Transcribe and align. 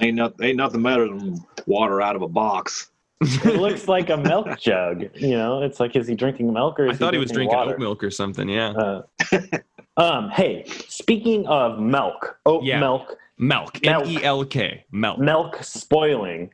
Ain't 0.00 0.16
nothing, 0.16 0.46
ain't 0.46 0.56
nothing 0.56 0.82
better 0.82 1.06
than 1.08 1.44
water 1.66 2.00
out 2.02 2.16
of 2.16 2.22
a 2.22 2.28
box. 2.28 2.90
it 3.20 3.60
looks 3.60 3.86
like 3.88 4.10
a 4.10 4.16
milk 4.16 4.58
jug. 4.58 5.04
You 5.14 5.36
know, 5.36 5.62
it's 5.62 5.78
like 5.80 5.94
is 5.96 6.08
he 6.08 6.14
drinking 6.14 6.52
milk 6.52 6.78
or? 6.80 6.86
Is 6.86 6.96
I 6.96 6.98
thought 6.98 7.14
he 7.14 7.20
was 7.20 7.30
drinking 7.30 7.56
water? 7.56 7.72
oat 7.74 7.78
milk 7.78 8.02
or 8.02 8.10
something. 8.10 8.48
Yeah, 8.48 8.70
Uh, 8.70 9.02
um. 9.96 10.28
Hey, 10.30 10.64
speaking 10.88 11.46
of 11.46 11.78
milk, 11.78 12.38
oat 12.44 12.64
Yeah. 12.64 12.80
milk, 12.80 13.16
milk. 13.38 13.80
Milk. 13.82 14.04
M 14.04 14.08
E 14.08 14.22
L 14.24 14.44
K. 14.44 14.84
Milk. 14.90 15.18
milk 15.18 15.62
spoiling. 15.62 16.50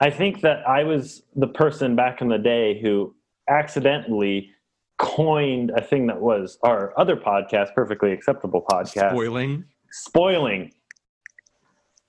I 0.00 0.10
think 0.10 0.42
that 0.42 0.66
I 0.68 0.84
was 0.84 1.22
the 1.34 1.48
person 1.48 1.96
back 1.96 2.20
in 2.20 2.28
the 2.28 2.38
day 2.38 2.80
who 2.80 3.14
accidentally 3.48 4.50
coined 4.98 5.72
a 5.76 5.82
thing 5.82 6.06
that 6.06 6.20
was 6.20 6.58
our 6.62 6.92
other 6.98 7.16
podcast, 7.16 7.74
perfectly 7.74 8.12
acceptable 8.12 8.64
podcast, 8.70 9.10
Spoiling. 9.10 9.64
spoiling. 9.90 10.72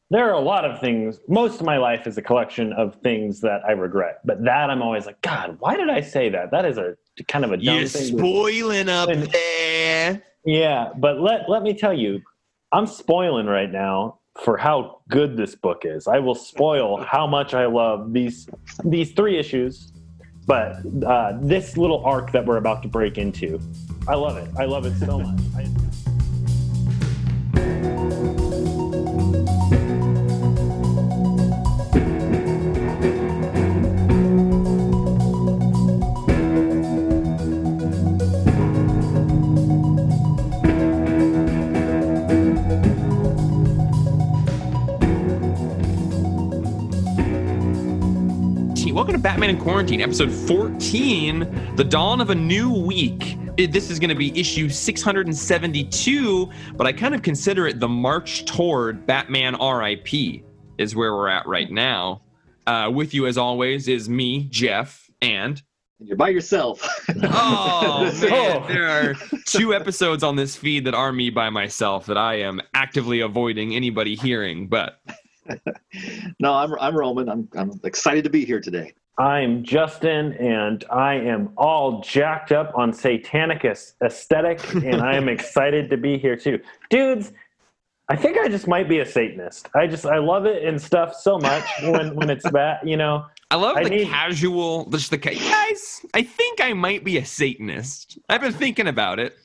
There 0.10 0.30
are 0.30 0.34
a 0.34 0.40
lot 0.40 0.64
of 0.64 0.80
things. 0.80 1.20
Most 1.28 1.60
of 1.60 1.66
my 1.66 1.78
life 1.78 2.08
is 2.08 2.18
a 2.18 2.22
collection 2.22 2.72
of 2.74 2.96
things 3.04 3.42
that 3.42 3.62
I 3.68 3.74
regret, 3.74 4.22
but 4.24 4.42
that 4.46 4.70
I'm 4.70 4.82
always 4.82 5.06
like, 5.06 5.22
God, 5.22 5.58
why 5.60 5.76
did 5.76 5.90
I 5.90 6.00
say 6.00 6.30
that? 6.30 6.52
That 6.52 6.64
is 6.64 6.78
a 6.78 6.96
kind 7.28 7.44
of 7.44 7.52
a 7.52 7.58
dumb 7.58 7.80
You're 7.80 7.88
thing. 7.88 8.18
spoiling 8.18 8.88
up 8.88 9.10
And- 9.10 9.24
there. 9.24 10.24
yeah, 10.46 10.92
but 10.98 11.20
let 11.20 11.50
let 11.50 11.62
me 11.62 11.74
tell 11.74 11.94
you, 11.94 12.22
I'm 12.72 12.88
spoiling 12.88 13.48
right 13.48 13.70
now 13.72 14.20
for 14.42 14.56
how 14.56 15.00
good 15.10 15.36
this 15.36 15.56
book 15.56 15.82
is. 15.84 16.08
I 16.08 16.20
will 16.20 16.36
spoil 16.36 16.98
how 17.04 17.28
much 17.28 17.54
I 17.54 17.66
love 17.66 18.14
these 18.14 18.48
these 18.86 19.12
three 19.12 19.38
issues, 19.38 19.92
but 20.46 20.78
uh, 21.06 21.34
this 21.42 21.76
little 21.76 22.02
arc 22.06 22.32
that 22.32 22.46
we're 22.46 22.58
about 22.58 22.82
to 22.84 22.88
break 22.88 23.18
into, 23.18 23.60
I 24.08 24.16
love 24.16 24.38
it. 24.38 24.50
I 24.58 24.64
love 24.66 24.86
it 24.86 24.96
so 25.00 25.20
much. 25.20 25.40
I, 25.58 25.68
to 49.18 49.24
Batman 49.24 49.50
in 49.50 49.58
Quarantine, 49.58 50.02
episode 50.02 50.32
14, 50.32 51.76
The 51.76 51.84
Dawn 51.84 52.22
of 52.22 52.30
a 52.30 52.36
New 52.36 52.72
Week. 52.72 53.38
It- 53.58 53.72
This 53.72 53.90
is 53.90 53.98
going 54.00 54.10
to 54.10 54.16
be 54.16 54.38
issue 54.40 54.70
672, 54.70 56.50
but 56.76 56.86
I 56.86 56.94
kind 56.94 57.16
of 57.16 57.24
consider 57.24 57.66
it 57.66 57.80
the 57.80 57.88
march 57.88 58.46
toward 58.46 59.08
Batman 59.08 59.56
RIP, 59.60 60.44
is 60.78 60.96
where 60.96 61.16
we're 61.16 61.30
at 61.30 61.48
right 61.48 61.72
now. 61.72 62.22
Uh, 62.68 62.92
with 62.94 63.14
you, 63.16 63.26
as 63.26 63.38
always, 63.40 63.88
is 63.88 64.08
me, 64.08 64.44
Jeff, 64.52 65.10
and. 65.22 65.64
You're 66.00 66.18
by 66.18 66.30
yourself. 66.30 66.88
Oh, 67.24 68.04
man. 68.22 68.32
Oh. 68.32 68.66
There 68.68 68.88
are 68.88 69.16
two 69.48 69.74
episodes 69.74 70.22
on 70.22 70.36
this 70.36 70.56
feed 70.56 70.86
that 70.86 70.94
are 70.94 71.12
me 71.12 71.32
by 71.32 71.50
myself 71.50 72.06
that 72.06 72.18
I 72.18 72.36
am 72.42 72.62
actively 72.76 73.22
avoiding 73.22 73.74
anybody 73.76 74.16
hearing, 74.16 74.68
but 74.68 75.00
no, 76.40 76.54
I'm 76.54 76.74
I'm 76.80 76.96
Roman. 76.96 77.28
I'm 77.30 77.50
I'm 77.56 77.80
excited 77.84 78.24
to 78.26 78.30
be 78.30 78.46
here 78.46 78.60
today. 78.60 78.94
I'm 79.18 79.64
Justin, 79.64 80.34
and 80.34 80.84
I 80.92 81.16
am 81.16 81.50
all 81.58 82.02
jacked 82.02 82.52
up 82.52 82.72
on 82.76 82.94
satanic 82.94 83.66
aes- 83.66 83.96
aesthetic, 84.04 84.62
and 84.76 85.02
I 85.02 85.16
am 85.16 85.28
excited 85.36 85.90
to 85.90 85.98
be 85.98 86.18
here 86.20 86.36
too, 86.36 86.60
dudes. 86.90 87.34
I 88.10 88.16
think 88.16 88.38
I 88.38 88.48
just 88.48 88.68
might 88.68 88.88
be 88.88 89.00
a 89.00 89.06
Satanist. 89.06 89.68
I 89.76 89.88
just 89.88 90.06
I 90.06 90.20
love 90.20 90.46
it 90.46 90.64
and 90.64 90.80
stuff 90.82 91.16
so 91.16 91.38
much 91.40 91.64
when 91.82 92.16
when 92.16 92.30
it's 92.30 92.50
that 92.52 92.88
you 92.88 92.96
know. 92.96 93.26
I 93.50 93.56
love 93.56 93.76
I 93.78 93.84
the 93.86 93.90
need- 93.90 94.08
casual, 94.08 94.90
just 94.92 95.10
the 95.10 95.18
guys. 95.18 96.06
I 96.14 96.22
think 96.22 96.62
I 96.62 96.74
might 96.74 97.04
be 97.04 97.18
a 97.18 97.26
Satanist. 97.26 98.20
I've 98.30 98.42
been 98.42 98.54
thinking 98.54 98.88
about 98.88 99.20
it. 99.20 99.36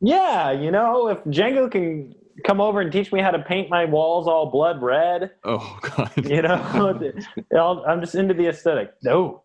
Yeah, 0.00 0.50
you 0.50 0.70
know, 0.70 1.08
if 1.08 1.18
Django 1.24 1.70
can 1.70 2.14
come 2.44 2.60
over 2.60 2.80
and 2.80 2.90
teach 2.92 3.12
me 3.12 3.20
how 3.20 3.30
to 3.30 3.38
paint 3.38 3.70
my 3.70 3.84
walls 3.84 4.26
all 4.26 4.50
blood 4.50 4.82
red, 4.82 5.32
Oh 5.44 5.78
God, 5.82 6.12
you 6.28 6.42
know, 6.42 7.12
I'll- 7.56 7.84
I'm 7.86 8.00
just 8.00 8.14
into 8.14 8.34
the 8.34 8.48
aesthetic. 8.48 8.94
No, 9.02 9.42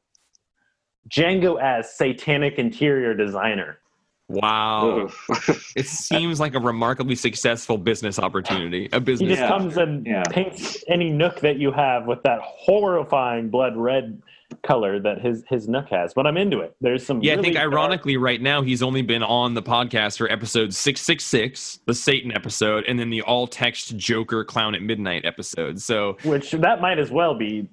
Django 1.09 1.61
as 1.61 1.95
satanic 1.95 2.57
interior 2.57 3.13
designer. 3.13 3.79
wow! 4.27 5.09
It 5.75 5.87
seems 5.87 6.39
like 6.39 6.55
a 6.55 6.59
remarkably 6.59 7.15
successful 7.15 7.77
business 7.77 8.17
opportunity. 8.17 8.89
A 8.93 8.99
business. 8.99 9.29
He 9.29 9.35
just 9.35 9.47
comes 9.47 9.77
and 9.77 10.05
yeah. 10.05 10.23
paints 10.29 10.83
any 10.87 11.09
nook 11.09 11.41
that 11.41 11.57
you 11.57 11.71
have 11.71 12.05
with 12.05 12.23
that 12.23 12.39
horrifying 12.41 13.49
blood 13.49 13.75
red 13.75 14.21
color 14.63 14.99
that 14.99 15.21
his 15.21 15.43
his 15.49 15.67
nook 15.67 15.89
has. 15.89 16.13
But 16.13 16.25
I'm 16.27 16.37
into 16.37 16.59
it. 16.61 16.75
There's 16.81 17.05
some 17.05 17.21
Yeah, 17.21 17.31
I 17.31 17.35
really 17.35 17.43
think 17.43 17.55
dark- 17.55 17.73
ironically, 17.73 18.17
right 18.17 18.41
now 18.41 18.61
he's 18.61 18.81
only 18.83 19.01
been 19.01 19.23
on 19.23 19.53
the 19.53 19.63
podcast 19.63 20.17
for 20.17 20.31
episode 20.31 20.73
six 20.73 21.01
six 21.01 21.23
six, 21.23 21.79
the 21.87 21.93
Satan 21.93 22.31
episode, 22.31 22.83
and 22.87 22.99
then 22.99 23.09
the 23.09 23.21
all 23.21 23.47
text 23.47 23.95
Joker 23.97 24.43
Clown 24.43 24.75
at 24.75 24.81
Midnight 24.81 25.25
episode. 25.25 25.81
So 25.81 26.17
which 26.23 26.51
that 26.51 26.81
might 26.81 26.99
as 26.99 27.11
well 27.11 27.35
be 27.37 27.67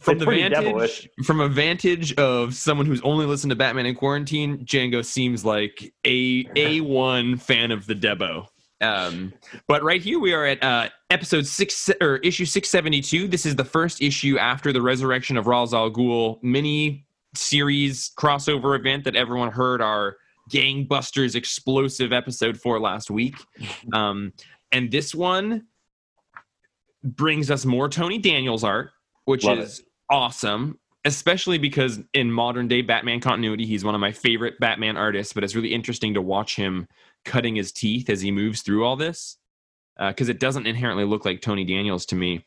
from 0.00 0.12
It's 0.16 0.24
the 0.24 0.30
vantage 0.30 0.52
devilish. 0.64 1.08
from 1.24 1.40
a 1.40 1.48
vantage 1.48 2.14
of 2.14 2.54
someone 2.54 2.86
who's 2.86 3.00
only 3.02 3.26
listened 3.26 3.50
to 3.50 3.56
Batman 3.56 3.86
in 3.86 3.94
quarantine, 3.96 4.58
Django 4.64 5.04
seems 5.04 5.44
like 5.44 5.92
a 6.06 6.46
a 6.54 6.80
one 6.82 7.36
fan 7.36 7.70
of 7.72 7.86
the 7.86 7.94
Debo. 7.94 8.46
Um, 8.80 9.32
but 9.66 9.82
right 9.82 10.00
here 10.00 10.20
we 10.20 10.32
are 10.32 10.44
at 10.44 10.62
uh, 10.62 10.88
episode 11.10 11.46
six 11.46 11.90
or 12.00 12.18
issue 12.18 12.44
six 12.44 12.68
seventy 12.68 13.00
two. 13.00 13.26
This 13.26 13.44
is 13.44 13.56
the 13.56 13.64
first 13.64 14.00
issue 14.00 14.38
after 14.38 14.72
the 14.72 14.82
resurrection 14.82 15.36
of 15.36 15.46
Ra's 15.46 15.74
al 15.74 15.90
Ghul 15.90 16.42
mini 16.42 17.06
series 17.34 18.10
crossover 18.16 18.78
event 18.78 19.04
that 19.04 19.16
everyone 19.16 19.50
heard 19.50 19.82
our 19.82 20.16
gangbusters 20.50 21.34
explosive 21.34 22.12
episode 22.12 22.58
for 22.58 22.80
last 22.80 23.10
week. 23.10 23.36
Um, 23.92 24.32
and 24.70 24.90
this 24.90 25.14
one 25.14 25.66
brings 27.02 27.50
us 27.50 27.64
more 27.64 27.88
Tony 27.88 28.18
Daniels 28.18 28.64
art, 28.64 28.90
which 29.24 29.44
Love 29.44 29.60
is 29.60 29.82
awesome, 30.10 30.78
especially 31.04 31.58
because 31.58 32.00
in 32.12 32.30
modern 32.30 32.68
day 32.68 32.82
Batman 32.82 33.20
continuity, 33.20 33.64
he's 33.64 33.84
one 33.84 33.94
of 33.94 34.00
my 34.00 34.12
favorite 34.12 34.58
Batman 34.60 34.96
artists. 34.96 35.32
But 35.32 35.42
it's 35.44 35.54
really 35.54 35.72
interesting 35.72 36.14
to 36.14 36.22
watch 36.22 36.56
him 36.56 36.86
cutting 37.24 37.56
his 37.56 37.72
teeth 37.72 38.08
as 38.10 38.20
he 38.20 38.30
moves 38.30 38.62
through 38.62 38.84
all 38.84 38.96
this 38.96 39.36
because 40.08 40.28
it 40.28 40.38
doesn't 40.40 40.66
inherently 40.66 41.04
look 41.04 41.24
like 41.24 41.40
Tony 41.40 41.64
Daniels 41.64 42.06
to 42.06 42.14
me. 42.14 42.36
it 42.36 42.44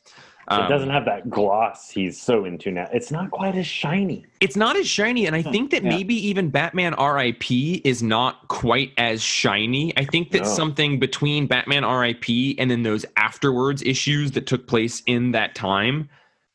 Um, 0.48 0.68
doesn't 0.70 0.90
have 0.90 1.06
that 1.06 1.30
gloss 1.30 1.90
he's 1.92 2.20
so 2.20 2.46
into 2.46 2.72
now. 2.72 2.88
It's 2.94 3.12
not 3.12 3.30
quite 3.30 3.56
as 3.56 3.68
shiny. 3.68 4.26
it's 4.40 4.56
not 4.56 4.76
as 4.76 4.88
shiny 4.88 5.26
and 5.28 5.36
i 5.36 5.42
think 5.42 5.70
that 5.72 5.84
Yeah. 5.84 5.90
maybe 5.90 6.16
even 6.28 6.50
batman 6.50 6.94
rip 7.00 7.44
is 7.52 8.02
not 8.02 8.48
quite 8.48 8.92
as 8.98 9.22
shiny 9.22 9.94
i 9.98 10.04
think 10.04 10.32
that 10.32 10.44
No. 10.44 10.50
something 10.50 11.00
between 11.00 11.46
batman 11.46 11.84
rip 11.86 12.28
and 12.58 12.72
then 12.72 12.82
those 12.84 13.06
afterwards 13.18 13.84
issues 13.84 14.32
that 14.32 14.48
took 14.48 14.66
place 14.68 15.04
in 15.06 15.32
that 15.34 15.54
time 15.56 16.10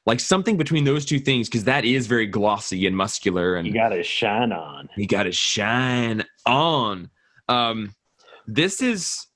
like 0.04 0.19
something 0.21 0.56
between 0.56 0.84
those 0.84 1.04
two 1.04 1.19
things 1.21 1.48
because 1.48 1.65
that 1.65 1.84
is 1.84 2.06
very 2.09 2.27
glossy 2.27 2.87
and 2.87 2.97
muscular 2.97 3.54
and 3.56 3.66
You 3.69 3.75
got 3.75 3.91
to 3.91 4.03
shine 4.03 4.53
on. 4.53 4.88
you 4.97 5.06
got 5.06 5.25
to 5.25 5.33
shine 5.33 6.25
on. 6.44 7.10
Um, 7.48 7.94
this 8.47 8.81
is 8.81 9.27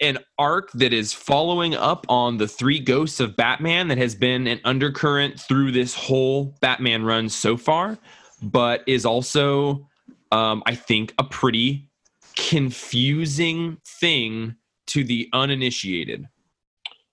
an 0.00 0.18
arc 0.38 0.70
that 0.72 0.92
is 0.92 1.12
following 1.12 1.74
up 1.74 2.04
on 2.08 2.36
the 2.36 2.48
three 2.48 2.78
ghosts 2.78 3.20
of 3.20 3.36
Batman 3.36 3.88
that 3.88 3.98
has 3.98 4.14
been 4.14 4.46
an 4.46 4.60
undercurrent 4.64 5.40
through 5.40 5.72
this 5.72 5.94
whole 5.94 6.54
Batman 6.60 7.04
run 7.04 7.28
so 7.28 7.56
far, 7.56 7.98
but 8.42 8.82
is 8.86 9.06
also, 9.06 9.88
um, 10.30 10.62
I 10.66 10.74
think, 10.74 11.14
a 11.18 11.24
pretty 11.24 11.88
confusing 12.36 13.78
thing 13.86 14.56
to 14.88 15.04
the 15.04 15.28
uninitiated. 15.32 16.28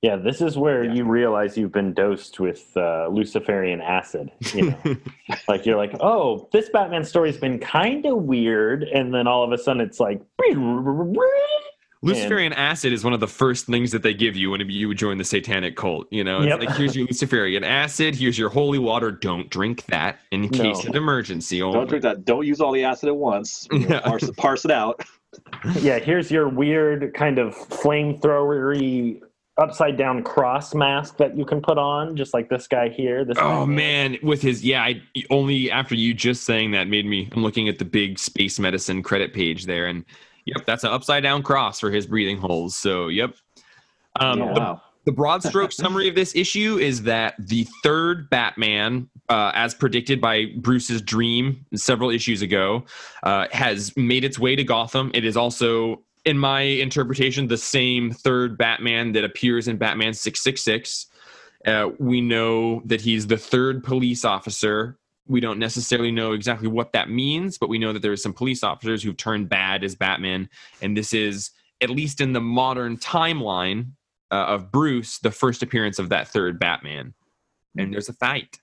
Yeah, 0.05 0.17
this 0.17 0.39
is 0.39 0.55
where 0.55 0.83
Yeah. 0.83 0.93
you 0.93 1.03
realize 1.05 1.57
you've 1.57 1.71
been 1.71 1.91
dosed 1.95 2.39
with 2.39 2.71
uh, 2.77 3.07
Luciferian 3.07 3.81
acid. 3.81 4.31
You 4.53 4.69
know, 4.69 4.95
like 5.47 5.65
you're 5.65 5.77
like, 5.77 5.95
oh, 5.99 6.47
this 6.53 6.69
Batman 6.69 7.03
story's 7.03 7.37
been 7.37 7.57
kind 7.57 8.05
of 8.05 8.17
weird, 8.17 8.83
and 8.83 9.11
then 9.11 9.25
all 9.25 9.43
of 9.43 9.51
a 9.51 9.57
sudden 9.57 9.81
it's 9.81 9.99
like, 9.99 10.21
Luciferian 12.03 12.53
acid 12.53 12.93
is 12.93 13.03
one 13.03 13.13
of 13.13 13.19
the 13.19 13.27
first 13.27 13.65
things 13.65 13.91
that 13.91 14.03
they 14.03 14.13
give 14.13 14.35
you 14.35 14.51
when 14.51 14.61
you 14.69 14.93
join 14.93 15.17
the 15.17 15.23
satanic 15.23 15.75
cult. 15.75 16.05
You 16.11 16.23
know, 16.23 16.37
it's 16.41 16.49
Yep. 16.49 16.59
like 16.59 16.77
here's 16.77 16.95
your 16.95 17.07
Luciferian 17.07 17.63
acid, 17.63 18.13
here's 18.13 18.37
your 18.37 18.49
holy 18.49 18.77
water. 18.77 19.09
Don't 19.11 19.49
drink 19.49 19.85
that 19.87 20.19
in 20.31 20.49
case 20.49 20.83
No. 20.83 20.89
of 20.91 20.95
emergency. 20.95 21.63
Only. 21.63 21.79
Don't 21.79 21.87
drink 21.89 22.03
that. 22.03 22.23
Don't 22.25 22.45
use 22.45 22.61
all 22.61 22.71
the 22.73 22.83
acid 22.83 23.09
at 23.09 23.15
once. 23.15 23.67
Yeah. 23.73 24.01
Parse, 24.01 24.29
parse 24.37 24.65
it 24.65 24.71
out. 24.71 25.03
yeah, 25.81 25.97
here's 25.97 26.29
your 26.29 26.47
weird 26.47 27.11
kind 27.15 27.39
of 27.39 27.55
flamethrowery 27.55 29.21
upside 29.57 29.97
down 29.97 30.21
cross 30.23 30.73
mask 30.73 31.17
that 31.17 31.37
you 31.37 31.45
can 31.45 31.61
put 31.61 31.77
on, 31.77 32.15
just 32.15 32.33
like 32.33 32.49
this 32.49 32.67
guy 32.67 32.89
here. 32.89 33.23
This 33.23 33.37
Oh 33.39 33.41
guy 33.41 33.57
here. 33.57 33.65
man, 33.67 34.17
with 34.21 34.41
his 34.41 34.63
yeah, 34.63 34.83
I 34.83 35.01
only 35.29 35.71
after 35.71 35.95
you 35.95 36.13
just 36.13 36.43
saying 36.43 36.71
that 36.71 36.87
made 36.87 37.05
me. 37.05 37.29
I'm 37.33 37.43
looking 37.43 37.69
at 37.69 37.79
the 37.79 37.85
big 37.85 38.19
space 38.19 38.59
medicine 38.59 39.01
credit 39.03 39.33
page 39.33 39.65
there, 39.65 39.87
and 39.87 40.03
yep, 40.45 40.65
that's 40.65 40.83
an 40.83 40.91
upside 40.91 41.23
down 41.23 41.43
cross 41.43 41.79
for 41.79 41.91
his 41.91 42.05
breathing 42.05 42.37
holes. 42.37 42.75
So 42.75 43.07
yep. 43.07 43.35
Um, 44.19 44.41
oh, 44.41 44.53
the 44.53 44.59
wow. 44.59 44.81
the 45.05 45.11
broad 45.11 45.43
stroke 45.43 45.71
summary 45.73 46.07
of 46.07 46.15
this 46.15 46.35
issue 46.35 46.77
is 46.77 47.03
that 47.03 47.35
the 47.37 47.67
third 47.83 48.29
Batman, 48.29 49.09
uh, 49.29 49.51
as 49.53 49.73
predicted 49.73 50.21
by 50.21 50.45
Bruce's 50.57 51.01
dream 51.01 51.65
several 51.75 52.09
issues 52.09 52.41
ago, 52.41 52.85
uh, 53.23 53.47
has 53.51 53.95
made 53.97 54.23
its 54.23 54.39
way 54.39 54.55
to 54.55 54.63
Gotham. 54.63 55.11
It 55.13 55.25
is 55.25 55.35
also, 55.35 56.01
in 56.25 56.37
my 56.37 56.61
interpretation, 56.61 57.47
the 57.47 57.57
same 57.57 58.11
third 58.11 58.57
Batman 58.57 59.11
that 59.13 59.23
appears 59.23 59.67
in 59.67 59.77
Batman 59.77 60.13
666. 60.13 61.07
Uh, 61.65 61.89
we 61.99 62.21
know 62.21 62.81
that 62.85 63.01
he's 63.01 63.27
the 63.27 63.37
third 63.37 63.83
police 63.83 64.25
officer. 64.25 64.97
We 65.27 65.39
don't 65.39 65.59
necessarily 65.59 66.11
know 66.11 66.33
exactly 66.33 66.67
what 66.67 66.93
that 66.93 67.09
means, 67.09 67.57
but 67.57 67.69
we 67.69 67.79
know 67.79 67.93
that 67.93 68.01
there 68.01 68.11
are 68.11 68.17
some 68.17 68.33
police 68.33 68.63
officers 68.63 69.01
who've 69.01 69.17
turned 69.17 69.49
bad 69.49 69.83
as 69.83 69.95
Batman. 69.95 70.49
And 70.81 70.95
this 70.95 71.13
is, 71.13 71.51
at 71.81 71.89
least 71.89 72.21
in 72.21 72.33
the 72.33 72.41
modern 72.41 72.97
timeline, 72.97 73.91
uh, 74.31 74.45
of 74.45 74.71
Bruce, 74.71 75.19
the 75.19 75.31
first 75.31 75.63
appearance 75.63 75.99
of 75.99 76.09
that 76.09 76.27
third 76.27 76.59
Batman. 76.59 77.13
And 77.77 77.93
there's 77.93 78.09
a 78.09 78.13
fight. 78.13 78.59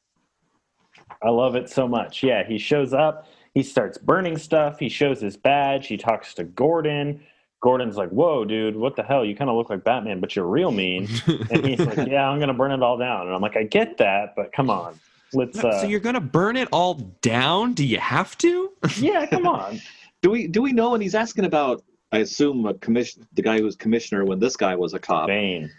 I 1.23 1.31
love 1.31 1.55
it 1.55 1.71
so 1.71 1.87
much. 1.87 2.23
Yeah, 2.23 2.45
he 2.47 2.59
shows 2.59 2.93
up, 2.93 3.27
he 3.55 3.63
starts 3.63 3.99
burning 3.99 4.37
stuff, 4.39 4.79
he 4.79 4.89
shows 4.89 5.21
his 5.21 5.37
badge, 5.37 5.87
he 5.87 5.97
talks 5.97 6.35
to 6.35 6.45
Gordon. 6.45 7.23
Gordon's 7.63 7.97
like, 7.97 8.11
"Whoa, 8.11 8.45
dude, 8.45 8.77
what 8.77 8.97
the 8.97 9.05
hell? 9.05 9.25
You 9.25 9.35
kind 9.35 9.49
of 9.49 9.57
look 9.57 9.71
like 9.71 9.85
Batman, 9.85 10.21
but 10.21 10.37
you're 10.37 10.47
real 10.47 10.73
mean." 10.73 11.09
and 11.51 11.65
he's 11.65 11.81
like, 11.81 11.97
"Yeah, 12.09 12.29
I'm 12.29 12.39
gonna 12.39 12.53
burn 12.53 12.73
it 12.73 12.83
all 12.83 12.99
down." 12.99 13.27
And 13.27 13.35
I'm 13.35 13.41
like, 13.41 13.57
"I 13.57 13.63
get 13.63 13.97
that, 13.99 14.35
but 14.37 14.53
come 14.53 14.69
on, 14.69 14.99
let's." 15.33 15.65
Uh, 15.65 15.81
so 15.81 15.87
you're 15.87 16.01
gonna 16.01 16.21
burn 16.21 16.57
it 16.57 16.69
all 16.73 16.95
down? 17.23 17.73
Do 17.73 17.87
you 17.87 17.99
have 17.99 18.37
to? 18.39 18.73
yeah, 18.99 19.27
come 19.27 19.47
on. 19.47 19.81
Do 20.21 20.31
we 20.31 20.49
do 20.49 20.61
we 20.61 20.73
know? 20.73 20.93
And 20.95 21.03
he's 21.03 21.15
asking 21.15 21.47
about. 21.47 21.83
I 22.15 22.19
assume 22.19 22.67
a 22.67 22.75
commission, 22.75 23.27
the 23.33 23.41
guy 23.41 23.57
who 23.57 23.65
was 23.65 23.75
commissioner 23.75 24.27
when 24.27 24.39
this 24.39 24.55
guy 24.55 24.77
was 24.77 24.93
a 24.93 24.99
cop. 24.99 25.29
Bane. 25.29 25.71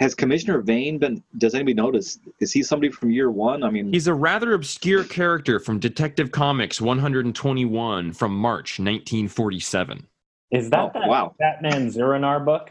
Has 0.00 0.12
Commissioner 0.12 0.60
Vane 0.60 0.98
been? 0.98 1.22
Does 1.38 1.54
anybody 1.54 1.74
notice? 1.74 2.18
Is 2.40 2.52
he 2.52 2.64
somebody 2.64 2.90
from 2.90 3.12
year 3.12 3.30
one? 3.30 3.62
I 3.62 3.70
mean, 3.70 3.92
He's 3.92 4.08
a 4.08 4.14
rather 4.14 4.54
obscure 4.54 5.04
character 5.04 5.60
from 5.60 5.78
Detective 5.78 6.32
Comics 6.32 6.80
121 6.80 8.12
from 8.12 8.34
March 8.34 8.80
1947. 8.80 10.07
Is 10.50 10.70
that 10.70 10.78
Oh, 10.80 10.90
that 10.94 11.08
wow. 11.08 11.34
Batman 11.38 11.90
Zur-En-Arrh 11.90 12.44
book? 12.44 12.70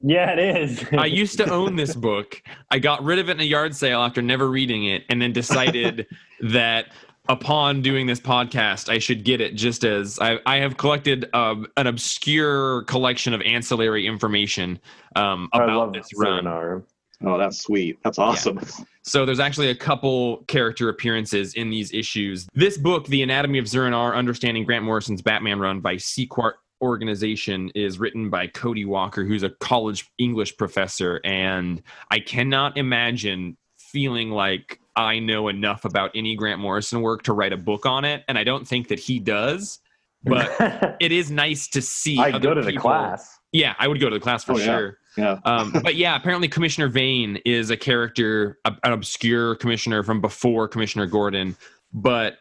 Yeah, 0.00 0.32
it 0.32 0.38
is. 0.62 0.84
I 0.98 1.06
used 1.06 1.38
to 1.38 1.48
own 1.50 1.76
this 1.76 1.94
book. 1.94 2.42
I 2.70 2.78
got 2.78 3.02
rid 3.02 3.18
of 3.18 3.28
it 3.28 3.32
in 3.32 3.40
a 3.40 3.44
yard 3.44 3.74
sale 3.74 4.00
after 4.02 4.20
never 4.20 4.50
reading 4.50 4.84
it, 4.86 5.04
and 5.08 5.22
then 5.22 5.32
decided 5.32 6.06
that 6.40 6.86
upon 7.28 7.80
doing 7.80 8.06
this 8.06 8.20
podcast, 8.20 8.90
I 8.90 8.98
should 8.98 9.24
get 9.24 9.40
it 9.40 9.54
just 9.54 9.84
as 9.84 10.18
I, 10.20 10.38
I 10.44 10.56
have 10.56 10.76
collected 10.76 11.26
um, 11.34 11.66
an 11.78 11.86
obscure 11.86 12.82
collection 12.82 13.32
of 13.32 13.40
ancillary 13.42 14.06
information 14.06 14.78
um, 15.16 15.48
about 15.54 15.94
this 15.94 16.08
run. 16.18 16.44
Zur-En-Arrh. 16.44 16.82
oh, 17.24 17.38
that's 17.38 17.60
sweet. 17.60 17.96
That's 18.04 18.18
awesome. 18.18 18.60
So 19.04 19.24
there's 19.24 19.40
actually 19.40 19.68
a 19.70 19.74
couple 19.74 20.38
character 20.48 20.90
appearances 20.90 21.54
in 21.54 21.70
these 21.70 21.94
issues. 21.94 22.46
This 22.54 22.76
book, 22.76 23.06
The 23.06 23.22
Anatomy 23.22 23.58
of 23.58 23.68
Zur-En-Arrh, 23.68 24.14
Understanding 24.14 24.64
Grant 24.64 24.84
Morrison's 24.84 25.22
Batman 25.22 25.60
Run 25.60 25.80
by 25.80 25.94
Sequart 25.96 26.54
Organization, 26.84 27.70
is 27.74 27.98
written 27.98 28.30
by 28.30 28.46
Cody 28.46 28.84
Walker, 28.84 29.24
who's 29.24 29.42
a 29.42 29.50
college 29.50 30.08
English 30.18 30.56
professor. 30.56 31.20
And 31.24 31.82
I 32.10 32.20
cannot 32.20 32.76
imagine 32.76 33.56
feeling 33.78 34.30
like 34.30 34.80
I 34.96 35.18
know 35.18 35.48
enough 35.48 35.84
about 35.84 36.10
any 36.14 36.36
Grant 36.36 36.60
Morrison 36.60 37.00
work 37.00 37.22
to 37.24 37.32
write 37.32 37.52
a 37.52 37.56
book 37.56 37.86
on 37.86 38.04
it. 38.04 38.22
And 38.28 38.38
I 38.38 38.44
don't 38.44 38.66
think 38.66 38.88
that 38.88 38.98
he 38.98 39.18
does. 39.18 39.80
But 40.22 40.54
it 41.00 41.12
is 41.12 41.30
nice 41.30 41.68
to 41.68 41.82
see. 41.82 42.18
I 42.18 42.38
go 42.38 42.54
to 42.54 42.62
the 42.62 42.76
class. 42.76 43.38
Yeah, 43.52 43.74
I 43.78 43.88
would 43.88 44.00
go 44.00 44.08
to 44.10 44.14
the 44.16 44.20
class 44.20 44.42
for 44.44 44.52
Oh, 44.52 44.58
yeah. 44.58 44.64
sure. 44.64 44.98
Yeah. 45.16 45.38
Um, 45.44 45.72
but 45.84 45.94
yeah, 45.94 46.16
apparently 46.16 46.48
Commissioner 46.48 46.88
Vane 46.88 47.38
is 47.44 47.70
a 47.70 47.76
character, 47.76 48.58
a- 48.64 48.76
an 48.82 48.92
obscure 48.92 49.54
commissioner 49.54 50.02
from 50.02 50.20
before 50.20 50.66
Commissioner 50.66 51.06
Gordon. 51.06 51.56
But 51.92 52.38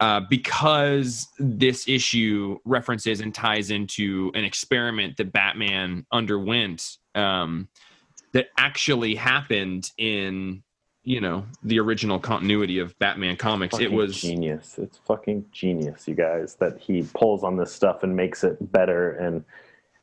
uh, 0.00 0.20
because 0.30 1.26
this 1.38 1.88
issue 1.88 2.58
references 2.64 3.20
and 3.20 3.34
ties 3.34 3.70
into 3.70 4.30
an 4.34 4.44
experiment 4.44 5.16
that 5.16 5.32
Batman 5.32 6.06
underwent 6.12 6.98
um, 7.14 7.68
that 8.32 8.48
actually 8.56 9.16
happened 9.16 9.90
in, 9.98 10.62
you 11.02 11.20
know, 11.20 11.44
the 11.64 11.80
original 11.80 12.20
continuity 12.20 12.78
of 12.78 12.96
Batman 13.00 13.36
comics, 13.36 13.80
it 13.80 13.90
was 13.90 14.20
genius. 14.20 14.78
It's 14.78 14.98
fucking 14.98 15.46
genius, 15.50 16.06
you 16.06 16.14
guys, 16.14 16.54
that 16.56 16.78
he 16.78 17.02
pulls 17.14 17.42
on 17.42 17.56
this 17.56 17.72
stuff 17.72 18.04
and 18.04 18.14
makes 18.14 18.44
it 18.44 18.70
better. 18.70 19.12
And 19.12 19.44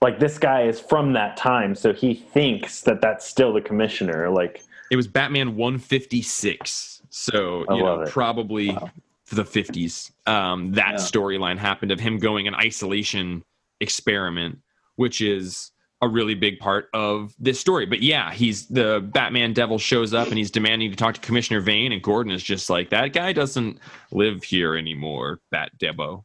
like 0.01 0.19
this 0.19 0.38
guy 0.38 0.63
is 0.63 0.80
from 0.80 1.13
that 1.13 1.38
time, 1.38 1.74
so 1.74 1.94
he 1.94 2.13
thinks 2.13 2.81
that 2.81 3.00
that's 3.00 3.25
still 3.25 3.53
the 3.53 3.62
commissioner. 3.62 4.30
Like, 4.30 4.62
it 4.91 4.98
was 4.98 5.07
Batman 5.07 5.56
156. 5.56 7.01
So, 7.09 7.63
I 7.69 7.75
you 7.75 7.83
know, 7.83 8.01
it. 8.01 8.09
probably 8.09 8.69
Wow. 8.69 8.91
The 9.31 9.44
50s. 9.44 10.12
Um, 10.27 10.74
that 10.74 10.92
Yeah. 10.94 10.98
storyline 10.98 11.57
happened 11.57 11.92
of 11.92 12.00
him 12.00 12.19
going 12.19 12.48
an 12.48 12.56
isolation 12.56 13.44
experiment, 13.81 14.60
which 14.95 15.22
is 15.22 15.72
a 16.01 16.07
really 16.07 16.36
big 16.36 16.60
part 16.60 16.89
of 16.94 17.33
this 17.39 17.60
story. 17.60 17.86
But 17.86 18.01
yeah, 18.01 18.31
he's 18.31 18.68
the 18.68 19.00
Batman 19.13 19.54
devil 19.54 19.80
shows 19.80 20.13
up 20.13 20.27
and 20.27 20.38
he's 20.38 20.51
demanding 20.51 20.92
to 20.92 20.95
talk 20.98 21.16
to 21.16 21.22
Commissioner 21.22 21.62
Vane, 21.62 21.92
and 21.92 22.04
Gordon 22.04 22.31
is 22.31 22.44
just 22.44 22.69
like, 22.69 22.89
that 22.89 23.13
guy 23.13 23.33
doesn't 23.33 23.80
live 24.12 24.44
here 24.44 24.75
anymore, 24.75 25.39
Bat 25.51 25.72
Debo. 25.80 26.24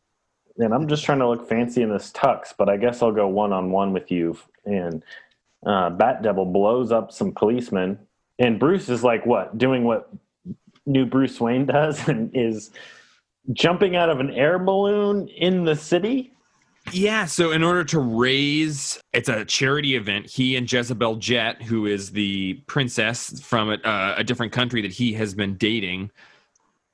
and 0.59 0.75
I'm 0.75 0.89
just 0.89 1.05
trying 1.05 1.21
to 1.21 1.29
look 1.29 1.49
fancy 1.49 1.81
in 1.83 1.89
this 1.91 2.11
tux, 2.13 2.53
but 2.59 2.69
I 2.69 2.77
guess 2.77 3.01
I'll 3.01 3.13
go 3.13 3.29
one 3.29 3.53
on 3.53 3.71
one 3.71 3.93
with 3.95 4.11
you. 4.11 4.37
And 4.67 5.03
uh, 5.65 5.89
Bat 5.91 6.23
Devil 6.23 6.45
blows 6.47 6.93
up 6.93 7.13
some 7.13 7.33
policemen, 7.33 7.99
and 8.39 8.59
Bruce 8.59 8.89
is 8.91 9.03
like, 9.03 9.25
what, 9.25 9.57
doing 9.57 9.85
what 9.85 10.11
new 10.87 11.07
Bruce 11.07 11.41
Wayne 11.41 11.67
does, 11.67 12.09
and 12.09 12.31
is 12.35 12.71
jumping 13.53 13.97
out 13.97 14.11
of 14.11 14.21
an 14.21 14.31
air 14.31 14.59
balloon 14.59 15.29
in 15.29 15.65
the 15.65 15.77
city. 15.77 16.33
Yeah, 16.93 17.27
so 17.27 17.53
in 17.53 17.63
order 17.63 17.85
to 17.85 18.01
raise, 18.01 19.01
it's 19.13 19.29
a 19.29 19.45
charity 19.45 19.97
event. 19.97 20.29
He 20.29 20.57
and 20.57 20.71
Jezebel 20.71 21.17
Jet, 21.17 21.63
who 21.63 21.87
is 21.87 22.11
the 22.11 22.55
princess 22.67 23.41
from 23.41 23.71
a, 23.71 23.75
uh, 23.75 24.15
a 24.17 24.25
different 24.25 24.53
country 24.53 24.83
that 24.83 24.91
he 24.91 25.13
has 25.13 25.35
been 25.35 25.57
dating, 25.57 26.11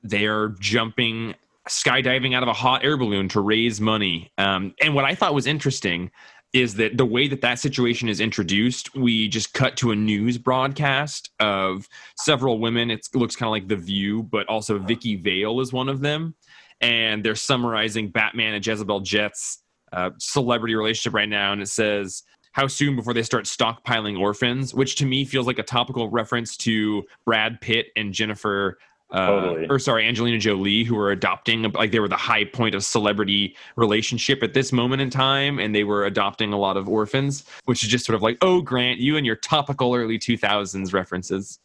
they 0.02 0.26
are 0.26 0.50
jumping, 0.60 1.34
skydiving 1.68 2.34
out 2.34 2.42
of 2.42 2.48
a 2.48 2.52
hot 2.52 2.84
air 2.84 2.96
balloon 2.96 3.28
to 3.30 3.40
raise 3.40 3.80
money. 3.80 4.30
Um, 4.38 4.74
and 4.82 4.94
what 4.94 5.04
I 5.04 5.14
thought 5.14 5.34
was 5.34 5.46
interesting 5.46 6.10
is 6.56 6.74
that 6.76 6.96
the 6.96 7.04
way 7.04 7.28
that 7.28 7.42
that 7.42 7.58
situation 7.58 8.08
is 8.08 8.18
introduced, 8.18 8.94
we 8.94 9.28
just 9.28 9.52
cut 9.52 9.76
to 9.76 9.90
a 9.90 9.96
news 9.96 10.38
broadcast 10.38 11.30
of 11.38 11.86
several 12.16 12.58
women. 12.58 12.90
It 12.90 13.06
looks 13.14 13.36
kind 13.36 13.48
of 13.48 13.50
like 13.50 13.68
The 13.68 13.76
View, 13.76 14.22
but 14.22 14.48
also 14.48 14.78
Vicki 14.78 15.16
Vale 15.16 15.60
is 15.60 15.72
one 15.72 15.90
of 15.90 16.00
them. 16.00 16.34
And 16.80 17.22
they're 17.22 17.34
summarizing 17.34 18.08
Batman 18.08 18.54
and 18.54 18.66
Jezebel 18.66 19.00
Jet's 19.00 19.62
uh, 19.92 20.10
celebrity 20.18 20.74
relationship 20.74 21.14
right 21.14 21.28
now, 21.28 21.52
and 21.52 21.60
it 21.60 21.68
says 21.68 22.22
how 22.52 22.66
soon 22.66 22.96
before 22.96 23.12
they 23.12 23.22
start 23.22 23.44
stockpiling 23.44 24.18
orphans, 24.18 24.72
which 24.72 24.96
to 24.96 25.04
me 25.04 25.26
feels 25.26 25.46
like 25.46 25.58
a 25.58 25.62
topical 25.62 26.08
reference 26.08 26.56
to 26.56 27.04
Brad 27.26 27.60
Pitt 27.60 27.88
and 27.96 28.14
Jennifer. 28.14 28.78
Uh, 29.12 29.26
Totally. 29.26 29.66
Or 29.68 29.78
sorry, 29.78 30.06
Angelina 30.06 30.38
Jolie, 30.38 30.82
who 30.82 30.96
were 30.96 31.12
adopting, 31.12 31.62
like 31.72 31.92
they 31.92 32.00
were 32.00 32.08
the 32.08 32.16
high 32.16 32.44
point 32.44 32.74
of 32.74 32.84
celebrity 32.84 33.56
relationship 33.76 34.42
at 34.42 34.52
this 34.52 34.72
moment 34.72 35.00
in 35.00 35.10
time, 35.10 35.60
and 35.60 35.72
they 35.74 35.84
were 35.84 36.06
adopting 36.06 36.52
a 36.52 36.58
lot 36.58 36.76
of 36.76 36.88
orphans, 36.88 37.44
which 37.66 37.84
is 37.84 37.88
just 37.88 38.04
sort 38.04 38.16
of 38.16 38.22
like, 38.22 38.36
oh, 38.42 38.60
Grant, 38.60 38.98
you 38.98 39.16
and 39.16 39.24
your 39.24 39.36
topical 39.36 39.94
early 39.94 40.18
2000s 40.18 40.92
references. 40.92 41.60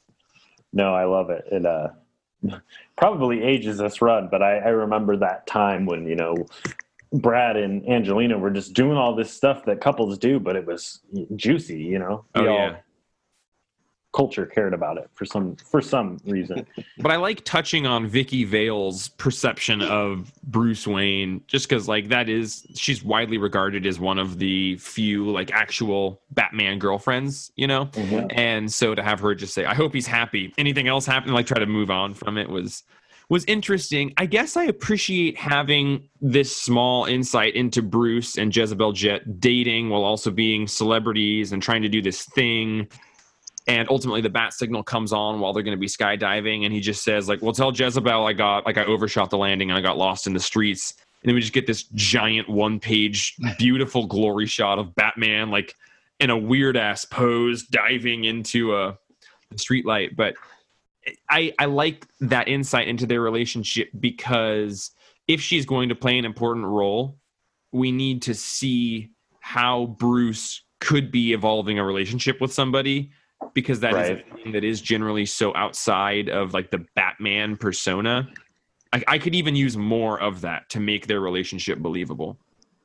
No, 0.72 0.94
I 0.94 1.06
love 1.06 1.32
it. 1.32 1.44
It 1.52 1.66
uh, 1.66 1.90
probably 2.98 3.42
ages 3.42 3.82
us 3.82 4.02
run, 4.02 4.28
but 4.30 4.44
I, 4.44 4.58
I 4.58 4.68
remember 4.70 5.18
that 5.18 5.48
time 5.48 5.88
when 5.88 6.06
you 6.08 6.16
know 6.16 6.36
Brad 7.14 7.58
and 7.58 7.88
Angelina 7.90 8.38
were 8.38 8.52
just 8.52 8.74
doing 8.74 8.98
all 8.98 9.16
this 9.16 9.32
stuff 9.34 9.66
that 9.66 9.82
couples 9.82 10.18
do, 10.20 10.40
but 10.40 10.56
it 10.56 10.66
was 10.66 11.00
juicy. 11.36 11.80
You 11.80 11.98
know, 12.00 12.26
Oh, 12.36 12.42
We 12.44 12.48
all- 12.48 12.56
yeah. 12.58 12.76
Culture 14.14 14.46
cared 14.46 14.74
about 14.74 14.98
it 14.98 15.10
for 15.14 15.24
some 15.24 15.56
for 15.56 15.82
some 15.82 16.18
reason. 16.26 16.68
But 16.98 17.12
I 17.12 17.16
like 17.16 17.46
touching 17.46 17.86
on 17.88 18.08
Vicki 18.08 18.44
Vale's 18.44 19.08
perception 19.08 19.82
of 19.82 20.34
Bruce 20.44 20.86
Wayne, 20.86 21.42
just 21.48 21.70
because 21.70 21.88
like 21.88 22.10
that 22.10 22.28
is 22.28 22.66
she's 22.76 23.04
widely 23.04 23.38
regarded 23.38 23.86
as 23.86 24.00
one 24.00 24.20
of 24.20 24.38
the 24.38 24.76
few 24.78 25.30
like 25.30 25.52
actual 25.52 26.22
Batman 26.32 26.78
girlfriends, 26.78 27.52
you 27.56 27.68
know. 27.68 27.86
Mm-hmm. 27.86 28.28
And 28.32 28.72
so 28.72 28.94
to 28.96 29.02
have 29.02 29.22
her 29.22 29.34
just 29.34 29.54
say, 29.54 29.64
"I 29.64 29.76
hope 29.76 29.94
he's 29.94 30.08
happy," 30.08 30.54
anything 30.58 30.90
else 30.90 31.06
happen, 31.06 31.32
like 31.32 31.46
try 31.46 31.60
to 31.60 31.66
move 31.66 31.90
on 31.90 32.14
from 32.14 32.38
it 32.38 32.50
was 32.50 32.84
was 33.32 33.46
interesting. 33.46 34.14
I 34.18 34.26
guess 34.26 34.58
I 34.58 34.66
appreciate 34.66 35.38
having 35.38 36.10
this 36.20 36.54
small 36.54 37.06
insight 37.06 37.56
into 37.56 37.82
Bruce 37.82 38.38
and 38.38 38.54
Jezebel 38.54 38.92
Jet 38.92 39.40
dating 39.40 39.90
while 39.90 40.04
also 40.04 40.32
being 40.32 40.68
celebrities 40.68 41.54
and 41.54 41.64
trying 41.64 41.82
to 41.82 41.88
do 41.88 42.02
this 42.02 42.26
thing 42.26 42.90
and 43.68 43.90
ultimately 43.90 44.22
the 44.22 44.30
bat 44.30 44.54
signal 44.54 44.84
comes 44.84 45.14
on 45.14 45.40
while 45.40 45.54
they're 45.54 45.64
going 45.64 45.78
to 45.78 45.80
be 45.80 45.88
skydiving 45.88 46.66
and 46.66 46.74
he 46.74 46.80
just 46.80 47.04
says 47.04 47.30
like 47.30 47.42
well 47.42 47.54
tell 47.54 47.72
jezebel 47.72 48.26
i 48.26 48.34
got 48.34 48.66
like 48.66 48.78
i 48.78 48.86
overshot 48.86 49.30
the 49.30 49.38
landing 49.38 49.70
and 49.70 49.78
i 49.78 49.82
got 49.82 49.98
lost 49.98 50.28
in 50.28 50.34
the 50.34 50.40
streets 50.40 50.96
and 51.22 51.30
then 51.30 51.36
we 51.36 51.42
just 51.42 51.54
get 51.54 51.68
this 51.68 51.84
giant 51.94 52.50
one 52.50 52.80
page 52.80 53.36
beautiful 53.58 54.08
glory 54.08 54.48
shot 54.48 54.80
of 54.80 54.96
batman 54.96 55.52
like 55.52 55.76
in 56.22 56.30
a 56.30 56.38
weird 56.38 56.78
ass 56.78 57.04
pose 57.04 57.64
diving 57.64 58.26
into 58.26 58.76
a, 58.76 58.98
a 59.52 59.58
street 59.58 59.86
light. 59.86 60.16
But 60.16 60.36
I 61.30 61.52
I 61.60 61.66
like 61.66 62.06
that 62.22 62.48
insight 62.48 62.88
into 62.88 63.08
their 63.08 63.22
relationship 63.22 63.90
because 64.00 64.92
if 65.28 65.42
she's 65.42 65.66
going 65.66 65.90
to 65.90 65.96
play 65.96 66.18
an 66.18 66.26
important 66.26 66.68
role, 66.68 67.18
we 67.72 67.92
need 67.92 68.22
to 68.24 68.36
see 68.36 69.10
how 69.40 69.88
Bruce 69.98 70.62
could 70.80 71.12
be 71.12 71.34
evolving 71.34 71.80
a 71.80 71.84
relationship 71.84 72.40
with 72.40 72.54
somebody 72.54 73.12
because 73.54 73.80
that 73.82 73.92
is 73.92 74.10
Right. 74.10 74.26
a 74.32 74.36
thing 74.36 74.52
that 74.54 74.64
is 74.64 74.82
generally 74.82 75.26
so 75.26 75.56
outside 75.56 76.30
of 76.30 76.54
like 76.54 76.72
the 76.72 76.86
Batman 76.96 77.58
persona. 77.58 78.30
I, 78.94 79.04
I 79.08 79.18
could 79.20 79.36
even 79.36 79.56
use 79.56 79.78
more 79.78 80.20
of 80.22 80.42
that 80.42 80.70
to 80.70 80.80
make 80.80 81.08
their 81.08 81.20
relationship 81.22 81.80
believable. 81.80 82.38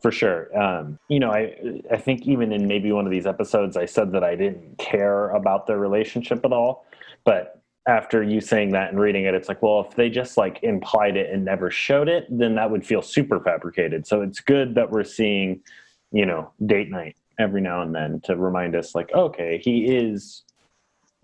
for 0.02 0.12
sure. 0.12 0.56
Um, 0.56 0.98
you 1.08 1.18
know, 1.18 1.30
I 1.32 1.56
I 1.90 1.96
think 1.96 2.26
even 2.26 2.52
in 2.52 2.68
maybe 2.68 2.92
one 2.92 3.06
of 3.06 3.10
these 3.10 3.26
episodes, 3.26 3.76
I 3.76 3.86
said 3.86 4.12
that 4.12 4.22
I 4.22 4.36
didn't 4.36 4.78
care 4.78 5.30
about 5.30 5.66
their 5.66 5.78
relationship 5.78 6.44
at 6.44 6.52
all. 6.52 6.84
But 7.24 7.60
after 7.88 8.22
you 8.22 8.40
saying 8.40 8.70
that 8.72 8.90
and 8.90 9.00
reading 9.00 9.24
it, 9.24 9.34
it's 9.34 9.48
like, 9.48 9.62
well, 9.62 9.80
if 9.88 9.96
they 9.96 10.10
just 10.10 10.36
like 10.36 10.62
implied 10.62 11.16
it 11.16 11.32
and 11.32 11.44
never 11.44 11.70
showed 11.70 12.08
it, 12.08 12.26
then 12.30 12.54
that 12.56 12.70
would 12.70 12.86
feel 12.86 13.02
super 13.02 13.40
fabricated. 13.40 14.06
So 14.06 14.22
it's 14.22 14.38
good 14.40 14.74
that 14.76 14.90
we're 14.90 15.02
seeing, 15.04 15.60
you 16.12 16.26
know, 16.26 16.52
date 16.66 16.90
night 16.90 17.16
every 17.38 17.60
now 17.60 17.82
and 17.82 17.94
then 17.94 18.20
to 18.24 18.36
remind 18.36 18.76
us, 18.76 18.94
like, 18.94 19.12
okay, 19.12 19.60
he 19.62 19.86
is, 19.86 20.42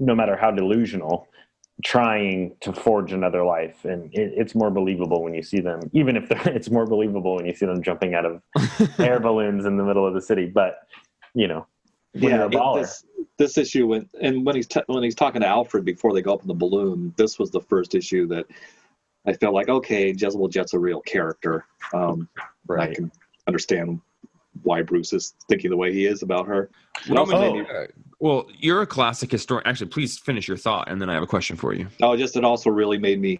no 0.02 0.14
matter 0.14 0.36
how 0.36 0.50
delusional, 0.50 1.28
trying 1.84 2.54
to 2.60 2.72
forge 2.72 3.12
another 3.12 3.44
life. 3.44 3.84
And 3.84 4.12
it, 4.12 4.32
it's 4.36 4.54
more 4.54 4.70
believable 4.70 5.22
when 5.22 5.34
you 5.34 5.42
see 5.42 5.60
them 5.60 5.80
even 5.92 6.16
if 6.16 6.30
it's 6.46 6.70
more 6.70 6.86
believable 6.86 7.36
when 7.36 7.46
you 7.46 7.54
see 7.54 7.66
them 7.66 7.82
jumping 7.82 8.14
out 8.14 8.26
of 8.26 8.42
air 8.98 9.20
balloons 9.20 9.64
in 9.64 9.76
the 9.76 9.84
middle 9.84 10.06
of 10.06 10.14
the 10.14 10.20
city. 10.20 10.46
But 10.46 10.80
you 11.34 11.48
know 11.48 11.66
when 12.12 12.34
you're 12.34 12.44
a 12.44 12.50
baller. 12.50 12.82
this, 12.82 13.04
this 13.38 13.58
issue 13.58 13.86
when 13.86 14.08
and 14.20 14.44
when 14.44 14.56
he's 14.56 14.66
t- 14.66 14.82
when 14.86 15.02
he's 15.02 15.14
talking 15.14 15.40
to 15.40 15.46
Alfred 15.46 15.84
before 15.84 16.12
they 16.12 16.20
go 16.20 16.34
up 16.34 16.42
in 16.42 16.48
the 16.48 16.54
balloon, 16.54 17.14
this 17.16 17.38
was 17.38 17.50
the 17.50 17.60
first 17.60 17.94
issue 17.94 18.26
that 18.28 18.46
I 19.26 19.32
felt 19.32 19.54
like 19.54 19.68
okay, 19.68 20.10
Jezebel 20.10 20.48
Jet's 20.48 20.74
a 20.74 20.78
real 20.78 21.00
character. 21.00 21.64
Um, 21.94 22.28
I 22.78 22.92
can 22.92 23.10
understand 23.46 24.00
why 24.62 24.82
Bruce 24.82 25.12
is 25.12 25.34
thinking 25.48 25.70
the 25.70 25.76
way 25.76 25.92
he 25.92 26.06
is 26.06 26.22
about 26.22 26.46
her. 26.46 26.70
Also 27.16 27.36
Oh. 27.36 27.54
made 27.54 27.66
Uh, 27.66 27.86
well, 28.20 28.46
you're 28.58 28.82
a 28.82 28.86
classic 28.86 29.30
historian. 29.32 29.66
Actually, 29.66 29.88
please 29.88 30.18
finish 30.18 30.46
your 30.46 30.56
thought, 30.56 30.88
and 30.90 31.00
then 31.02 31.10
I 31.10 31.14
have 31.14 31.22
a 31.22 31.26
question 31.26 31.56
for 31.56 31.72
you. 31.74 31.88
Oh, 32.02 32.16
just 32.16 32.36
it 32.36 32.44
also 32.44 32.70
really 32.70 32.98
made 32.98 33.20
me 33.20 33.38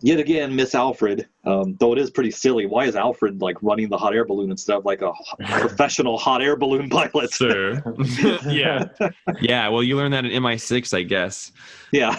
yet 0.00 0.18
again 0.18 0.54
miss 0.54 0.74
Alfred. 0.74 1.28
Um, 1.44 1.76
though 1.78 1.92
it 1.92 1.98
is 1.98 2.10
pretty 2.10 2.30
silly. 2.32 2.66
Why 2.66 2.86
is 2.86 2.96
Alfred 2.96 3.40
like 3.40 3.56
running 3.62 3.88
the 3.88 3.96
hot 3.96 4.14
air 4.14 4.24
balloon 4.24 4.50
instead 4.50 4.76
of 4.76 4.84
like 4.84 5.02
a 5.02 5.12
professional 5.60 6.18
hot 6.18 6.42
air 6.42 6.56
balloon 6.56 6.88
pilot? 6.90 7.32
Sir. 7.32 7.82
yeah. 8.48 8.86
Yeah. 9.40 9.68
Well, 9.68 9.82
you 9.82 9.96
learned 9.96 10.14
that 10.14 10.24
in 10.24 10.42
MI6, 10.42 10.92
I 10.96 11.02
guess. 11.02 11.52
yeah. 11.92 12.18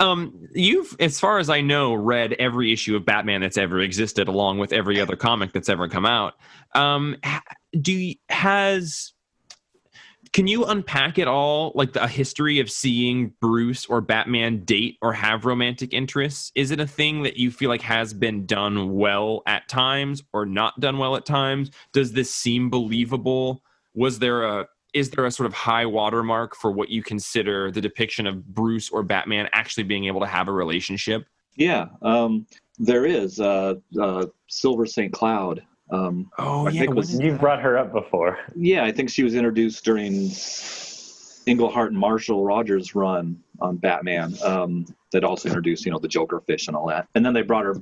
Um, 0.00 0.48
you've, 0.52 0.96
as 1.00 1.20
far 1.20 1.38
as 1.38 1.50
I 1.50 1.60
know, 1.60 1.94
read 1.94 2.34
every 2.34 2.72
issue 2.72 2.96
of 2.96 3.04
Batman 3.04 3.40
that's 3.40 3.58
ever 3.58 3.80
existed, 3.80 4.28
along 4.28 4.58
with 4.58 4.72
every 4.72 5.00
other 5.00 5.16
comic 5.16 5.52
that's 5.52 5.68
ever 5.68 5.88
come 5.88 6.06
out. 6.06 6.34
Um, 6.74 7.16
do 7.80 7.92
you, 7.92 8.14
has 8.28 9.12
can 10.32 10.46
you 10.46 10.64
unpack 10.64 11.18
it 11.18 11.28
all, 11.28 11.72
like 11.74 11.92
the, 11.92 12.04
a 12.04 12.08
history 12.08 12.58
of 12.58 12.70
seeing 12.70 13.34
Bruce 13.40 13.84
or 13.84 14.00
Batman 14.00 14.64
date 14.64 14.96
or 15.02 15.12
have 15.12 15.44
romantic 15.44 15.92
interests? 15.92 16.50
Is 16.54 16.70
it 16.70 16.80
a 16.80 16.86
thing 16.86 17.22
that 17.24 17.36
you 17.36 17.50
feel 17.50 17.68
like 17.68 17.82
has 17.82 18.14
been 18.14 18.46
done 18.46 18.94
well 18.94 19.42
at 19.46 19.68
times 19.68 20.22
or 20.32 20.46
not 20.46 20.80
done 20.80 20.96
well 20.96 21.16
at 21.16 21.26
times? 21.26 21.70
Does 21.92 22.12
this 22.12 22.34
seem 22.34 22.70
believable? 22.70 23.62
Was 23.94 24.20
there 24.20 24.44
a 24.44 24.68
is 24.94 25.10
there 25.10 25.24
a 25.24 25.30
sort 25.30 25.46
of 25.46 25.52
high 25.54 25.86
watermark 25.86 26.54
for 26.54 26.70
what 26.70 26.88
you 26.90 27.02
consider 27.02 27.70
the 27.70 27.80
depiction 27.80 28.26
of 28.26 28.44
Bruce 28.54 28.90
or 28.90 29.02
Batman 29.02 29.48
actually 29.52 29.84
being 29.84 30.04
able 30.04 30.20
to 30.20 30.26
have 30.26 30.48
a 30.48 30.52
relationship? 30.52 31.24
Yeah. 31.56 31.86
Um, 32.02 32.46
there 32.78 33.04
is 33.06 33.40
uh, 33.40 33.74
uh, 34.00 34.26
Silver 34.48 34.86
St. 34.86 35.12
Cloud. 35.12 35.62
Um, 35.90 36.30
Oh 36.38 36.66
I 36.66 36.70
think 36.72 36.94
was- 36.94 37.18
you've 37.20 37.38
brought 37.40 37.60
her 37.60 37.76
up 37.76 37.92
before 37.92 38.38
yeah, 38.56 38.82
I 38.84 38.92
think 38.92 39.10
she 39.10 39.22
was 39.22 39.34
introduced 39.34 39.84
during 39.84 40.30
Englehart 41.46 41.90
and 41.90 41.98
Marshall 42.00 42.44
Rogers' 42.44 42.94
run 42.94 43.38
on 43.60 43.76
Batman. 43.76 44.34
Um, 44.44 44.86
that 45.12 45.24
also 45.24 45.48
introduced, 45.48 45.84
you 45.84 45.92
know, 45.92 45.98
the 45.98 46.08
Joker 46.08 46.40
fish 46.46 46.68
and 46.68 46.76
all 46.76 46.86
that. 46.86 47.06
And 47.14 47.26
then 47.26 47.34
they 47.34 47.42
brought 47.42 47.66
her, 47.66 47.74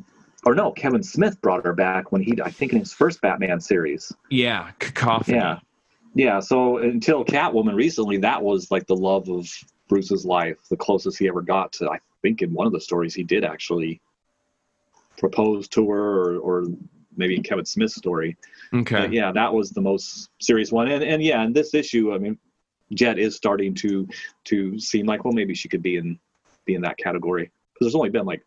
or 0.45 0.55
no, 0.57 0.73
Kevin 0.73 1.02
Smith 1.05 1.40
brought 1.40 1.64
her 1.64 1.73
back 1.73 2.11
when 2.11 2.23
he, 2.23 2.37
I 2.43 2.50
think, 2.50 2.73
in 2.73 2.81
his 2.81 2.93
first 2.93 3.21
Batman 3.21 3.61
series. 3.61 4.12
yeah, 4.31 4.71
cacophony. 4.81 5.37
Yeah. 5.37 5.61
Yeah. 6.14 6.40
So 6.40 6.79
until 6.79 7.25
Catwoman 7.25 7.75
recently, 7.75 8.19
that 8.19 8.43
was 8.43 8.71
like 8.71 8.87
the 8.87 8.97
love 8.97 9.29
of 9.29 9.49
Bruce's 9.88 10.25
life, 10.25 10.57
the 10.69 10.76
closest 10.76 11.19
he 11.19 11.29
ever 11.29 11.43
got 11.43 11.73
to. 11.75 11.90
I 11.90 11.99
think 12.23 12.43
in 12.43 12.52
one 12.52 12.67
of 12.67 12.73
the 12.73 12.81
stories 12.81 13.14
he 13.14 13.23
did 13.23 13.45
actually 13.45 14.00
propose 15.19 15.69
to 15.69 15.88
her, 15.90 16.21
or, 16.21 16.38
or 16.38 16.64
maybe 17.17 17.37
in 17.37 17.43
Kevin 17.43 17.64
Smith's 17.64 17.97
story. 17.97 18.37
Okay. 18.73 18.95
But 18.95 19.12
yeah, 19.12 19.33
that 19.33 19.52
was 19.52 19.71
the 19.71 19.81
most 19.81 20.31
serious 20.40 20.73
one. 20.73 20.90
And 20.90 21.02
and 21.02 21.23
yeah, 21.23 21.43
in 21.45 21.52
this 21.52 21.75
issue, 21.75 22.12
I 22.14 22.19
mean, 22.19 22.38
Jet 22.93 23.19
is 23.19 23.37
starting 23.37 23.75
to 23.76 24.09
to 24.45 24.79
seem 24.79 25.07
like 25.07 25.25
well, 25.25 25.35
maybe 25.35 25.55
she 25.55 25.69
could 25.69 25.83
be 25.83 25.97
in 25.97 26.19
be 26.64 26.75
in 26.75 26.83
that 26.83 26.99
category 26.99 27.45
because 27.45 27.87
there's 27.87 27.95
only 27.95 28.11
been 28.11 28.26
like 28.26 28.45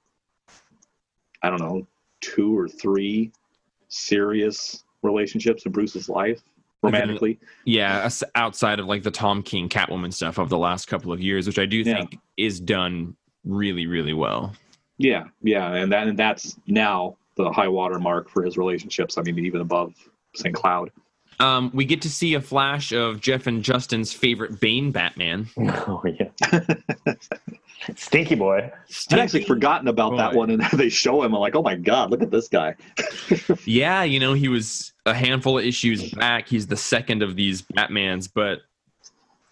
I 1.41 1.49
don't 1.49 1.61
know 1.61 1.87
two 2.21 2.57
or 2.57 2.67
three 2.67 3.31
serious 3.89 4.83
relationships 5.01 5.65
in 5.65 5.71
Bruce's 5.71 6.09
life 6.09 6.41
romantically. 6.83 7.39
Yeah, 7.65 8.09
outside 8.35 8.79
of 8.79 8.85
like 8.85 9.03
the 9.03 9.11
Tom 9.11 9.41
King 9.41 9.69
Catwoman 9.69 10.13
stuff 10.13 10.37
of 10.37 10.49
the 10.49 10.57
last 10.57 10.87
couple 10.87 11.11
of 11.11 11.19
years, 11.21 11.47
which 11.47 11.57
I 11.57 11.65
do 11.65 11.77
Yeah. 11.77 11.95
think 11.99 12.17
is 12.37 12.59
done 12.59 13.15
really, 13.45 13.87
really 13.87 14.13
well. 14.13 14.53
Yeah, 14.97 15.25
yeah, 15.41 15.73
and 15.73 15.91
that 15.91 16.07
and 16.07 16.19
that's 16.19 16.57
now 16.67 17.17
the 17.35 17.51
high 17.51 17.67
water 17.67 17.99
mark 17.99 18.29
for 18.29 18.43
his 18.43 18.57
relationships. 18.57 19.17
I 19.17 19.21
mean, 19.23 19.39
even 19.39 19.61
above 19.61 19.93
St. 20.35 20.53
Cloud. 20.53 20.91
Um, 21.39 21.71
we 21.73 21.85
get 21.85 22.01
to 22.03 22.09
see 22.09 22.33
a 22.33 22.41
flash 22.41 22.91
of 22.91 23.21
Jeff 23.21 23.47
and 23.47 23.63
Justin's 23.63 24.13
favorite 24.13 24.59
Bane 24.59 24.91
Batman. 24.91 25.47
oh 25.57 26.03
yeah 26.05 26.29
stinky 27.95 28.35
boy 28.35 28.71
I'd 29.11 29.19
actually 29.19 29.43
forgotten 29.43 29.87
about 29.87 30.17
that 30.17 30.33
one, 30.33 30.49
and 30.49 30.61
they 30.73 30.89
show 30.89 31.23
him. 31.23 31.33
I'm 31.33 31.41
like, 31.41 31.55
oh 31.55 31.61
my 31.61 31.75
god, 31.75 32.11
look 32.11 32.21
at 32.21 32.31
this 32.31 32.47
guy. 32.47 32.75
Yeah, 33.65 34.03
you 34.03 34.19
know, 34.19 34.33
he 34.33 34.47
was 34.47 34.93
a 35.05 35.13
handful 35.13 35.57
of 35.59 35.65
issues 35.65 36.11
back. 36.11 36.47
He's 36.47 36.67
the 36.67 36.77
second 36.77 37.23
of 37.23 37.35
these 37.35 37.61
Batmans, 37.61 38.29
but 38.33 38.59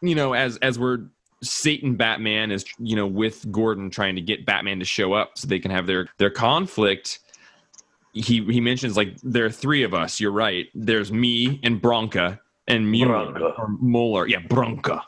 you 0.02 0.16
know, 0.16 0.34
as 0.34 0.58
as 0.58 0.80
we're 0.80 1.00
Satan 1.44 1.96
Batman 1.96 2.52
is, 2.52 2.66
you 2.80 2.96
know, 2.96 3.08
with 3.08 3.52
Gordon 3.52 3.90
trying 3.90 4.16
to 4.16 4.22
get 4.22 4.46
Batman 4.46 4.80
to 4.80 4.86
show 4.86 5.14
up 5.14 5.38
so 5.38 5.48
they 5.48 5.60
can 5.60 5.72
have 5.72 5.88
their 5.88 6.08
their 6.18 6.30
conflict. 6.30 7.20
He 8.14 8.44
he 8.46 8.60
mentions 8.60 8.98
like 8.98 9.16
there 9.24 9.46
are 9.46 9.50
three 9.52 9.84
of 9.84 9.94
us. 9.94 10.20
You're 10.20 10.32
right. 10.32 10.68
There's 10.76 11.12
me 11.12 11.60
and 11.64 11.82
Bronca 11.82 12.40
and 12.68 12.90
Mueller 12.90 13.32
Bronca. 13.34 13.60
or 13.60 13.68
Mueller. 13.82 14.28
Yeah, 14.28 14.40
Bronca. 14.42 15.02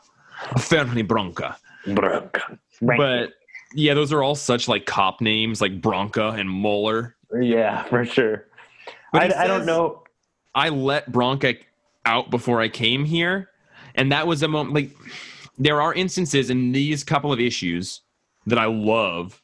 Fernie 0.58 1.02
Bronca. 1.04 1.56
Bronca. 1.86 2.58
But 2.80 3.34
yeah, 3.74 3.94
those 3.94 4.12
are 4.12 4.22
all 4.22 4.34
such 4.34 4.68
like 4.68 4.86
cop 4.86 5.20
names 5.20 5.60
like 5.60 5.80
Bronca 5.80 6.38
and 6.38 6.48
Mueller. 6.50 7.16
yeah 7.40 7.82
for 7.84 8.04
sure 8.04 8.46
But 9.12 9.22
I, 9.22 9.26
he 9.26 9.32
I 9.34 9.46
don't 9.46 9.66
know 9.66 10.02
I 10.54 10.68
let 10.70 11.10
Bronca 11.12 11.58
out 12.06 12.30
before 12.30 12.60
I 12.60 12.68
came 12.68 13.04
here, 13.04 13.50
and 13.96 14.12
that 14.12 14.26
was 14.26 14.42
a 14.42 14.48
moment. 14.48 14.74
Like 14.74 14.90
there 15.58 15.80
are 15.80 15.92
instances 15.94 16.50
in 16.50 16.72
these 16.72 17.02
couple 17.04 17.32
of 17.32 17.40
issues 17.40 18.00
that 18.46 18.58
I 18.58 18.66
love 18.66 19.42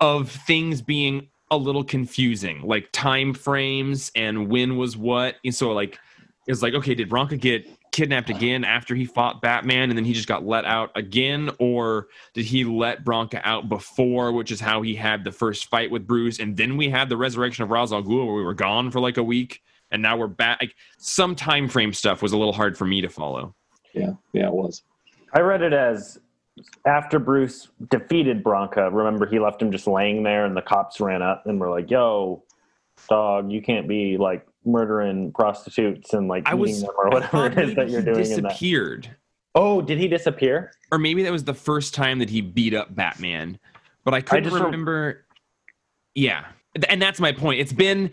of 0.00 0.30
things 0.30 0.80
being 0.80 1.28
a 1.50 1.56
little 1.56 1.84
confusing, 1.84 2.62
like 2.62 2.90
time 2.92 3.34
frames 3.34 4.10
and 4.14 4.48
when 4.48 4.76
was 4.76 4.96
what. 4.96 5.36
And 5.44 5.54
so 5.54 5.72
like 5.72 5.98
it's 6.46 6.62
like 6.62 6.74
okay, 6.74 6.94
did 6.94 7.08
Bronca 7.08 7.38
get 7.40 7.68
kidnapped 7.96 8.28
again 8.28 8.62
after 8.62 8.94
he 8.94 9.06
fought 9.06 9.40
Batman 9.40 9.88
and 9.88 9.96
then 9.96 10.04
he 10.04 10.12
just 10.12 10.28
got 10.28 10.44
let 10.44 10.66
out 10.66 10.90
again 10.96 11.50
or 11.58 12.08
did 12.34 12.44
he 12.44 12.62
let 12.62 13.04
Bronca 13.04 13.40
out 13.42 13.70
before 13.70 14.32
which 14.32 14.52
is 14.52 14.60
how 14.60 14.82
he 14.82 14.94
had 14.94 15.24
the 15.24 15.32
first 15.32 15.70
fight 15.70 15.90
with 15.90 16.06
Bruce 16.06 16.38
and 16.38 16.54
then 16.54 16.76
we 16.76 16.90
had 16.90 17.08
the 17.08 17.16
resurrection 17.16 17.64
of 17.64 17.70
Ra's 17.70 17.94
al 17.94 18.02
Ghul 18.02 18.26
where 18.26 18.34
we 18.34 18.42
were 18.42 18.52
gone 18.52 18.90
for 18.90 19.00
like 19.00 19.16
a 19.16 19.22
week 19.22 19.62
and 19.92 20.02
now 20.02 20.14
we're 20.14 20.26
back 20.26 20.58
like 20.60 20.74
some 20.98 21.34
time 21.34 21.68
frame 21.68 21.94
stuff 21.94 22.20
was 22.20 22.32
a 22.32 22.36
little 22.36 22.52
hard 22.52 22.76
for 22.76 22.84
me 22.84 23.00
to 23.00 23.08
follow 23.08 23.54
Yeah, 23.94 24.12
yeah, 24.34 24.48
it 24.48 24.52
was. 24.52 24.82
I 25.32 25.40
read 25.40 25.62
it 25.62 25.72
as 25.72 26.20
after 26.84 27.18
Bruce 27.18 27.68
defeated 27.90 28.42
Bronca, 28.42 28.90
remember 28.92 29.26
he 29.26 29.38
left 29.38 29.60
him 29.60 29.70
just 29.70 29.86
laying 29.86 30.22
there 30.22 30.44
and 30.44 30.56
the 30.56 30.62
cops 30.62 31.00
ran 31.00 31.22
up 31.22 31.46
and 31.46 31.60
were 31.60 31.70
like, 31.70 31.90
yo, 31.90 32.42
dog, 33.08 33.50
you 33.50 33.60
can't 33.62 33.88
be 33.88 34.16
like 34.16 34.46
murdering 34.64 35.32
prostitutes 35.32 36.12
and 36.12 36.28
like 36.28 36.46
I 36.46 36.50
eating 36.50 36.60
was 36.60 36.80
them 36.82 36.90
or 36.96 37.10
whatever 37.10 37.46
it 37.46 37.58
is 37.58 37.74
that 37.76 37.90
you're 37.90 38.02
doing 38.02 38.30
in 38.30 38.42
that. 38.42 38.50
disappeared 38.50 39.10
Oh, 39.54 39.80
did 39.80 39.98
he 39.98 40.06
disappear? 40.08 40.72
or 40.92 40.98
maybe 40.98 41.22
that 41.22 41.32
was 41.32 41.44
the 41.44 41.54
first 41.54 41.94
time 41.94 42.18
that 42.18 42.30
he 42.30 42.40
beat 42.40 42.74
up 42.74 42.94
Batman 42.94 43.58
but 44.04 44.12
I 44.14 44.20
couldn't 44.20 44.44
just 44.44 44.54
rem- 44.56 44.64
remember 44.66 45.24
yeah 46.14 46.46
and 46.88 47.00
that's 47.00 47.20
my 47.20 47.32
point. 47.32 47.60
It's 47.60 47.72
been 47.72 48.10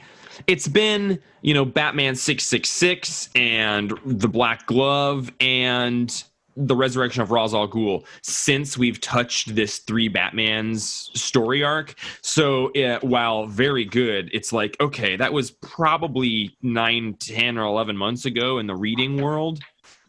it's 0.47 0.67
been 0.67 1.19
you 1.41 1.53
know 1.53 1.65
Batman 1.65 2.15
six 2.15 2.43
six 2.45 2.69
six 2.69 3.29
and 3.35 3.93
the 4.05 4.27
Black 4.27 4.65
Glove 4.65 5.31
and 5.39 6.23
the 6.55 6.75
resurrection 6.75 7.21
of 7.21 7.31
Ra's 7.31 7.53
al 7.53 7.67
Ghul 7.67 8.05
since 8.21 8.77
we've 8.77 8.99
touched 9.01 9.55
this 9.55 9.79
three 9.79 10.07
Batman's 10.07 11.09
story 11.13 11.63
arc. 11.63 11.95
So 12.21 12.71
uh, 12.73 12.99
while 13.01 13.45
very 13.45 13.85
good, 13.85 14.29
it's 14.33 14.53
like 14.53 14.77
okay, 14.79 15.15
that 15.15 15.33
was 15.33 15.51
probably 15.51 16.55
nine, 16.61 17.15
ten, 17.19 17.57
or 17.57 17.65
eleven 17.65 17.97
months 17.97 18.25
ago 18.25 18.59
in 18.59 18.67
the 18.67 18.75
reading 18.75 19.21
world. 19.21 19.59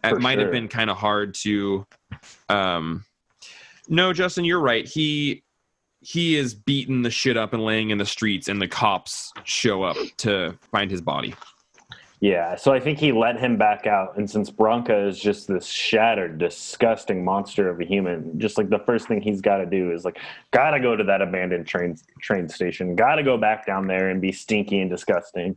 For 0.03 0.17
it 0.17 0.21
might 0.21 0.39
have 0.39 0.47
sure. 0.47 0.53
been 0.53 0.69
kind 0.69 0.91
of 0.91 0.97
hard 0.97 1.35
to. 1.37 1.87
Um, 2.49 3.05
no, 3.89 4.13
Justin, 4.13 4.45
you're 4.45 4.61
right. 4.61 4.87
He 4.87 5.43
he 6.01 6.37
is 6.37 6.55
beating 6.55 7.03
the 7.03 7.11
shit 7.11 7.37
up 7.37 7.55
and 7.55 7.65
laying 7.65 7.91
in 7.91 7.99
the 7.99 8.05
streets, 8.05 8.49
and 8.49 8.61
the 8.61 8.69
cops 8.69 9.33
show 9.45 9.83
up 9.83 9.97
to 10.19 10.57
find 10.71 10.91
his 10.91 11.01
body. 11.01 11.35
Yeah, 12.25 12.57
so 12.57 12.73
I 12.73 12.81
think 12.81 12.99
he 12.99 13.13
let 13.13 13.39
him 13.39 13.59
back 13.59 13.87
out, 13.87 14.17
and 14.17 14.31
since 14.31 14.51
Bronca 14.51 15.07
is 15.07 15.21
just 15.21 15.47
this 15.47 15.67
shattered, 15.67 16.39
disgusting 16.39 17.23
monster 17.23 17.69
of 17.69 17.79
a 17.83 17.85
human, 17.85 18.41
just 18.41 18.57
like 18.57 18.71
the 18.71 18.79
first 18.79 19.09
thing 19.09 19.21
he's 19.21 19.43
got 19.43 19.59
to 19.59 19.67
do 19.67 19.93
is 19.93 20.07
like, 20.07 20.19
gotta 20.51 20.81
go 20.81 20.97
to 20.97 21.05
that 21.05 21.21
abandoned 21.21 21.67
train 21.67 21.99
train 22.23 22.49
station, 22.49 22.97
gotta 22.97 23.23
go 23.23 23.37
back 23.37 23.67
down 23.67 23.87
there 23.87 24.09
and 24.09 24.23
be 24.23 24.33
stinky 24.33 24.81
and 24.81 24.89
disgusting, 24.89 25.55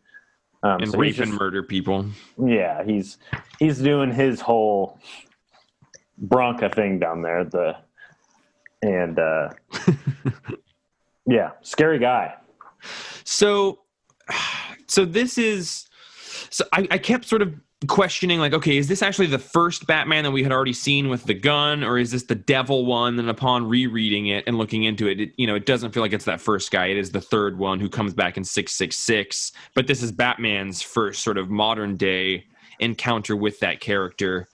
um, 0.61 0.81
and 0.81 0.91
so 0.91 0.97
rape 0.97 1.15
just- 1.15 1.29
and 1.29 1.39
murder 1.39 1.63
people. 1.63 2.05
Yeah, 2.37 2.83
he's 2.83 3.17
he's 3.59 3.77
doing 3.79 4.11
his 4.11 4.41
whole 4.41 4.99
Bronca 6.21 6.75
thing 6.75 6.99
down 6.99 7.21
there. 7.21 7.45
The 7.45 7.77
and 8.81 9.17
uh, 9.17 9.51
yeah, 11.25 11.51
scary 11.61 11.99
guy. 11.99 12.35
So, 13.23 13.79
so 14.87 15.05
this 15.05 15.37
is. 15.37 15.86
So 16.49 16.65
I, 16.73 16.87
I 16.91 16.97
kept 16.97 17.25
sort 17.25 17.41
of 17.41 17.53
questioning, 17.87 18.39
like, 18.39 18.53
okay, 18.53 18.77
is 18.77 18.87
this 18.87 19.01
actually 19.01 19.27
the 19.27 19.39
first 19.39 19.85
Batman 19.85 20.23
that 20.23 20.31
we 20.31 20.41
had 20.41 20.51
already 20.51 20.73
seen 20.73 21.09
with 21.09 21.25
the 21.25 21.33
gun, 21.33 21.83
or 21.83 21.97
is 21.97 22.11
this 22.11 22.23
the 22.23 22.35
Devil 22.35 22.85
one? 22.85 23.19
And 23.19 23.29
upon 23.29 23.67
rereading 23.67 24.27
it 24.27 24.43
and 24.47 24.57
looking 24.57 24.83
into 24.83 25.07
it, 25.07 25.19
it 25.19 25.31
you 25.37 25.45
know, 25.45 25.55
it 25.55 25.65
doesn't 25.65 25.93
feel 25.93 26.01
like 26.01 26.13
it's 26.13 26.25
that 26.25 26.41
first 26.41 26.71
guy. 26.71 26.87
It 26.87 26.97
is 26.97 27.11
the 27.11 27.21
third 27.21 27.57
one 27.57 27.79
who 27.79 27.89
comes 27.89 28.13
back 28.13 28.37
in 28.37 28.43
six 28.43 28.73
six 28.73 28.95
six. 28.95 29.51
But 29.75 29.87
this 29.87 30.01
is 30.01 30.11
Batman's 30.11 30.81
first 30.81 31.23
sort 31.23 31.37
of 31.37 31.49
modern 31.49 31.97
day 31.97 32.45
encounter 32.79 33.35
with 33.35 33.59
that 33.59 33.79
character. 33.79 34.47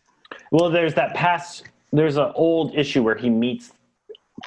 Well, 0.52 0.70
there's 0.70 0.94
that 0.96 1.14
past. 1.14 1.64
There's 1.92 2.18
an 2.18 2.32
old 2.36 2.76
issue 2.76 3.04
where 3.04 3.16
he 3.16 3.30
meets 3.30 3.72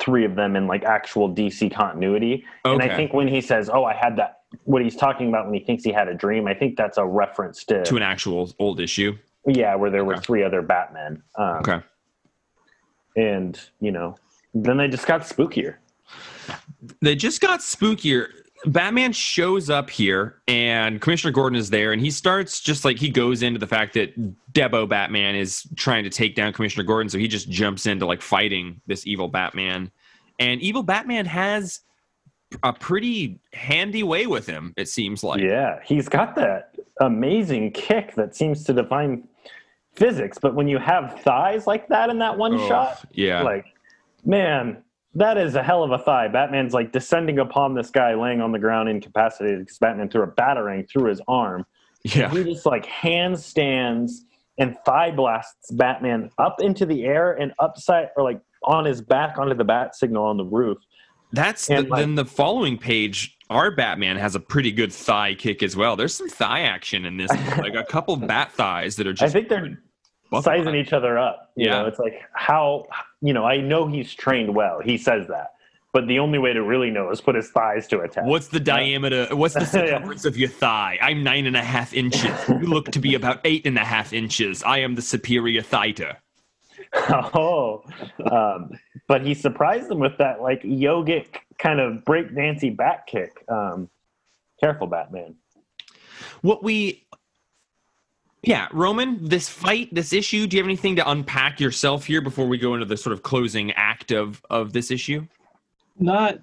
three 0.01 0.25
of 0.25 0.35
them 0.35 0.57
in 0.57 0.67
like 0.67 0.85
actual 0.85 1.33
DC 1.33 1.73
continuity, 1.73 2.45
and 2.65 2.83
I 2.83 2.95
think 2.95 3.13
when 3.13 3.29
he 3.29 3.41
says, 3.41 3.71
"Oh, 3.73 3.85
I 3.85 3.95
had 3.95 4.17
that," 4.17 4.36
what 4.65 4.83
he's 4.83 4.97
talking 4.97 5.29
about 5.29 5.45
when 5.47 5.55
he 5.55 5.61
thinks 5.61 5.83
he 5.85 5.93
had 5.93 6.09
a 6.09 6.15
dream, 6.15 6.47
I 6.47 6.55
think 6.55 6.77
that's 6.77 6.99
a 6.99 7.05
reference 7.05 7.65
to, 7.65 7.85
To 7.85 7.97
an 7.97 8.03
actual 8.03 8.53
old 8.59 8.81
issue. 8.81 9.17
yeah, 9.47 9.75
where 9.75 9.91
there 9.91 10.05
were 10.05 10.17
three 10.17 10.43
other 10.43 10.63
Batmen. 10.63 11.23
Um, 11.37 11.57
Okay. 11.59 11.81
and 13.17 13.59
you 13.81 13.93
know, 13.93 14.17
then 14.55 14.77
they 14.77 14.89
just 14.89 15.07
got 15.07 15.23
spookier. 15.23 15.77
they 17.01 17.15
just 17.15 17.41
got 17.41 17.61
spookier. 17.61 18.29
Batman 18.65 19.13
shows 19.13 19.69
up 19.69 19.91
here 19.91 20.41
and 20.49 21.01
Commissioner 21.01 21.31
Gordon 21.33 21.59
is 21.59 21.69
there 21.71 21.93
and 21.93 22.01
he 22.01 22.11
starts 22.11 22.61
just 22.61 22.85
like 22.85 22.99
he 22.99 23.11
goes 23.11 23.43
into 23.43 23.61
the 23.61 23.67
fact 23.67 23.93
that 23.95 24.19
Debo 24.53 24.89
Batman 24.89 25.35
is 25.37 25.65
trying 25.77 26.05
to 26.05 26.11
take 26.11 26.35
down 26.35 26.53
Commissioner 26.53 26.83
Gordon 26.85 27.09
so 27.11 27.19
he 27.19 27.29
just 27.29 27.51
jumps 27.51 27.87
into 27.87 28.07
like 28.07 28.23
fighting 28.23 28.81
this 28.87 29.07
evil 29.07 29.29
Batman. 29.29 29.91
And 30.39 30.61
evil 30.63 30.83
Batman 30.83 31.27
has 31.27 31.81
a 32.63 32.73
pretty 32.73 33.39
handy 33.53 34.03
way 34.03 34.27
with 34.27 34.47
him 34.47 34.73
it 34.77 34.89
seems 34.89 35.23
like. 35.25 35.41
yeah, 35.41 35.79
he's 35.85 36.09
got 36.09 36.35
that 36.37 36.75
amazing 37.01 37.71
kick 37.73 38.15
that 38.15 38.35
seems 38.35 38.65
to 38.65 38.73
define 38.73 39.27
physics. 39.95 40.39
But 40.41 40.55
when 40.55 40.69
you 40.69 40.79
have 40.79 41.21
thighs 41.23 41.67
like 41.67 41.89
that 41.89 42.11
in 42.11 42.19
that 42.19 42.37
one 42.37 42.55
Oh, 42.55 42.69
shot, 42.69 43.05
Yeah. 43.13 43.43
like, 43.43 43.67
man, 44.25 44.83
that 45.15 45.39
is 45.39 45.55
a 45.55 45.63
hell 45.63 45.83
of 45.83 45.93
a 45.93 45.99
thigh. 45.99 46.29
Batman's 46.29 46.75
like 46.75 46.93
descending 46.93 47.39
upon 47.39 47.75
this 47.75 47.91
guy 47.91 48.15
laying 48.15 48.41
on 48.43 48.53
the 48.53 48.59
ground 48.59 48.89
incapacitated 48.89 49.61
because 49.61 49.79
Batman 49.79 50.09
threw 50.11 50.23
a 50.23 50.27
batarang 50.27 50.89
through 50.89 51.09
his 51.09 51.21
arm. 51.29 51.65
yeah. 52.03 52.31
He 52.31 52.45
just 52.45 52.67
like 52.67 52.85
handstands 52.87 54.11
and 54.59 54.77
thigh 54.85 55.11
blasts 55.11 55.71
Batman 55.73 56.31
up 56.39 56.61
into 56.61 56.87
the 56.87 57.05
air 57.05 57.33
and 57.33 57.53
upside 57.59 58.09
or 58.17 58.23
like 58.25 58.41
on 58.65 58.85
his 58.85 59.01
back 59.01 59.39
onto 59.39 59.55
the 59.55 59.65
bat 59.65 59.95
signal 59.95 60.25
on 60.25 60.37
the 60.37 60.45
roof. 60.45 60.79
That's 61.37 61.67
the, 61.67 61.83
like- 61.83 62.01
then 62.01 62.15
the 62.15 62.25
following 62.25 62.79
page. 62.79 63.33
Our 63.49 63.71
Batman 63.71 64.17
has 64.17 64.35
a 64.35 64.41
pretty 64.41 64.73
good 64.73 64.93
thigh 64.93 65.35
kick 65.37 65.63
as 65.63 65.77
well. 65.77 65.95
There's 65.95 66.13
some 66.13 66.29
thigh 66.29 66.63
action 66.63 67.05
in 67.05 67.17
this, 67.17 67.31
like 67.59 67.75
a 67.77 67.85
couple 67.89 68.17
bat 68.17 68.51
thighs 68.51 68.97
that 68.97 69.07
are 69.07 69.13
just. 69.13 69.23
I 69.23 69.29
think 69.33 69.49
they're 69.49 69.79
sizing 70.43 70.75
each 70.75 70.93
other 70.93 71.17
up. 71.17 71.53
You 71.57 71.67
Yeah. 71.67 71.83
know, 71.83 71.87
it's 71.87 72.01
like 72.01 72.21
how 72.35 72.87
you 73.23 73.33
know, 73.33 73.45
I 73.45 73.59
know 73.59 73.87
he's 73.87 74.13
trained 74.13 74.53
well. 74.55 74.81
He 74.85 74.99
says 74.99 75.29
that. 75.29 75.53
But 75.93 76.09
the 76.09 76.19
only 76.19 76.39
way 76.41 76.53
to 76.53 76.63
really 76.63 76.91
know 76.91 77.11
is 77.11 77.21
put 77.21 77.37
his 77.37 77.49
thighs 77.51 77.87
to 77.89 78.01
a 78.01 78.09
test. 78.09 78.27
What's 78.27 78.49
the 78.49 78.59
diameter? 78.61 79.29
What's 79.31 79.55
the 79.55 79.65
circumference 79.65 80.25
of 80.25 80.37
your 80.37 80.49
thigh? 80.49 80.99
I'm 81.01 81.23
nine 81.23 81.47
and 81.47 81.57
a 81.57 81.63
half 81.63 81.95
inches. 81.95 82.31
You 82.49 82.59
look 82.67 82.91
to 82.91 82.99
be 82.99 83.15
about 83.15 83.41
eight 83.45 83.65
and 83.65 83.79
a 83.79 83.85
half 83.85 84.13
inches. 84.13 84.63
I 84.65 84.79
am 84.81 84.97
the 84.97 85.03
superior 85.03 85.63
thiter. 85.63 86.17
oh, 87.35 87.83
um, 88.31 88.71
but 89.09 89.23
he 89.25 89.35
surprised 89.35 89.89
them 89.89 89.99
with 89.99 90.17
that 90.19 90.41
like 90.41 90.63
yogic 90.63 91.37
kind 91.59 91.81
of 91.81 92.05
breakdancy 92.05 92.75
back 92.75 93.07
kick. 93.07 93.45
Um, 93.49 93.89
careful, 94.61 94.87
Batman. 94.87 95.35
What 96.43 96.63
we, 96.63 97.07
yeah, 98.43 98.69
Roman, 98.73 99.25
this 99.29 99.49
fight, 99.49 99.93
this 99.93 100.13
issue. 100.13 100.47
Do 100.47 100.57
you 100.57 100.63
have 100.63 100.69
anything 100.69 100.97
to 100.97 101.11
unpack 101.11 101.61
yourself 101.61 102.05
here 102.05 102.21
before 102.21 102.47
we 102.47 102.59
go 102.59 102.75
into 102.75 102.87
the 102.87 102.97
sort 102.97 103.13
of 103.13 103.23
closing 103.23 103.73
act 103.73 104.13
of 104.13 104.43
of 104.51 104.73
this 104.73 104.91
issue? 104.91 105.27
Not 105.99 106.39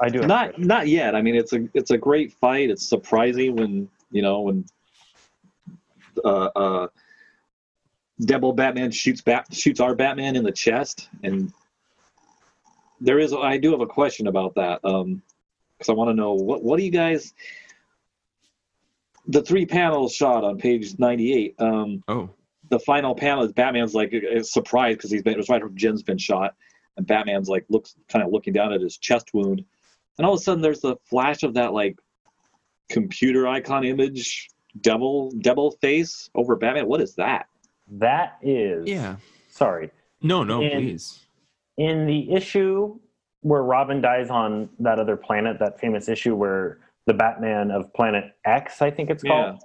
I 0.00 0.08
do. 0.08 0.20
have 0.20 0.28
not 0.28 0.54
to- 0.54 0.66
not 0.66 0.88
yet. 0.88 1.14
I 1.14 1.22
mean, 1.22 1.34
it's 1.34 1.52
a 1.52 1.68
it's 1.74 1.90
a 1.90 1.98
great 1.98 2.32
fight. 2.32 2.70
It's 2.70 2.86
surprising 2.86 3.56
when 3.56 3.88
you 4.10 4.22
know 4.22 4.40
when 4.40 4.64
uh, 6.24 6.48
uh, 6.56 6.86
Devil 8.24 8.52
Batman 8.52 8.90
shoots 8.90 9.20
bat 9.20 9.46
shoots 9.52 9.80
our 9.80 9.94
Batman 9.94 10.36
in 10.36 10.44
the 10.44 10.52
chest, 10.52 11.08
and 11.22 11.52
there 13.00 13.18
is 13.18 13.32
I 13.32 13.56
do 13.56 13.70
have 13.70 13.80
a 13.80 13.86
question 13.86 14.26
about 14.26 14.54
that 14.56 14.84
um 14.84 15.22
because 15.78 15.88
I 15.88 15.94
want 15.94 16.10
to 16.10 16.14
know 16.14 16.34
what 16.34 16.62
what 16.62 16.78
do 16.78 16.84
you 16.84 16.90
guys 16.90 17.32
the 19.26 19.42
three 19.42 19.64
panels 19.64 20.14
shot 20.14 20.44
on 20.44 20.58
page 20.58 20.98
ninety 20.98 21.32
eight 21.32 21.54
um 21.58 22.02
Oh, 22.08 22.30
the 22.68 22.78
final 22.80 23.14
panel 23.14 23.44
is 23.44 23.52
Batman's 23.52 23.94
like 23.94 24.14
uh, 24.14 24.42
surprised 24.42 24.98
because 24.98 25.10
he's 25.10 25.22
been 25.22 25.34
it 25.34 25.38
was 25.38 25.48
right 25.48 25.62
after 25.62 25.74
Jen's 25.74 26.02
been 26.02 26.18
shot, 26.18 26.54
and 26.96 27.06
Batman's 27.06 27.48
like 27.48 27.64
looks 27.68 27.96
kind 28.08 28.24
of 28.24 28.32
looking 28.32 28.52
down 28.52 28.72
at 28.72 28.80
his 28.80 28.98
chest 28.98 29.32
wound, 29.32 29.64
and 30.18 30.26
all 30.26 30.34
of 30.34 30.40
a 30.40 30.42
sudden 30.42 30.62
there's 30.62 30.80
the 30.80 30.96
flash 31.04 31.42
of 31.42 31.54
that 31.54 31.72
like 31.72 31.98
computer 32.90 33.46
icon 33.46 33.84
image 33.84 34.48
devil 34.80 35.30
devil 35.40 35.72
face 35.80 36.28
over 36.34 36.56
Batman. 36.56 36.86
What 36.86 37.00
is 37.00 37.14
that? 37.14 37.46
That 37.90 38.38
is. 38.42 38.88
yeah. 38.88 39.16
Sorry. 39.50 39.90
No, 40.22 40.42
no, 40.44 40.62
And- 40.62 40.72
please. 40.72 41.26
In 41.76 42.06
the 42.06 42.30
issue 42.32 42.98
where 43.42 43.62
Robin 43.62 44.00
dies 44.02 44.28
on 44.28 44.68
that 44.80 44.98
other 44.98 45.16
planet, 45.16 45.58
that 45.60 45.80
famous 45.80 46.08
issue 46.08 46.34
where 46.36 46.78
the 47.06 47.14
Batman 47.14 47.70
of 47.70 47.92
Planet 47.94 48.36
X, 48.44 48.82
I 48.82 48.90
think 48.90 49.08
it's 49.08 49.22
called. 49.22 49.62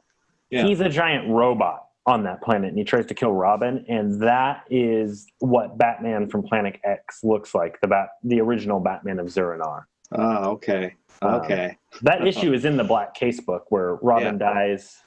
Yeah. 0.50 0.64
He's 0.66 0.80
a 0.80 0.88
giant 0.88 1.28
robot 1.30 1.88
on 2.06 2.24
that 2.24 2.42
planet 2.42 2.70
and 2.70 2.78
he 2.78 2.84
tries 2.86 3.06
to 3.08 3.14
kill 3.14 3.34
Robin 3.34 3.84
and 3.90 4.22
that 4.22 4.64
is 4.70 5.28
what 5.40 5.78
Batman 5.78 6.28
from 6.30 6.44
Planet 6.44 6.80
X 6.86 7.24
looks 7.24 7.54
like, 7.54 7.82
the 7.82 7.88
bat 7.88 8.10
the 8.24 8.40
original 8.40 8.80
Batman 8.80 9.20
of 9.20 9.30
Zur-En-Arrh. 9.30 9.84
Ah, 10.14 10.46
okay, 10.46 10.94
Um, 11.22 11.34
okay. 11.42 11.78
That 12.04 12.26
issue 12.26 12.54
is 12.54 12.64
in 12.64 12.78
the 12.78 12.84
Black 12.84 13.16
Casebook 13.18 13.62
where 13.70 13.96
Robin 13.96 14.38
dies. 14.38 15.02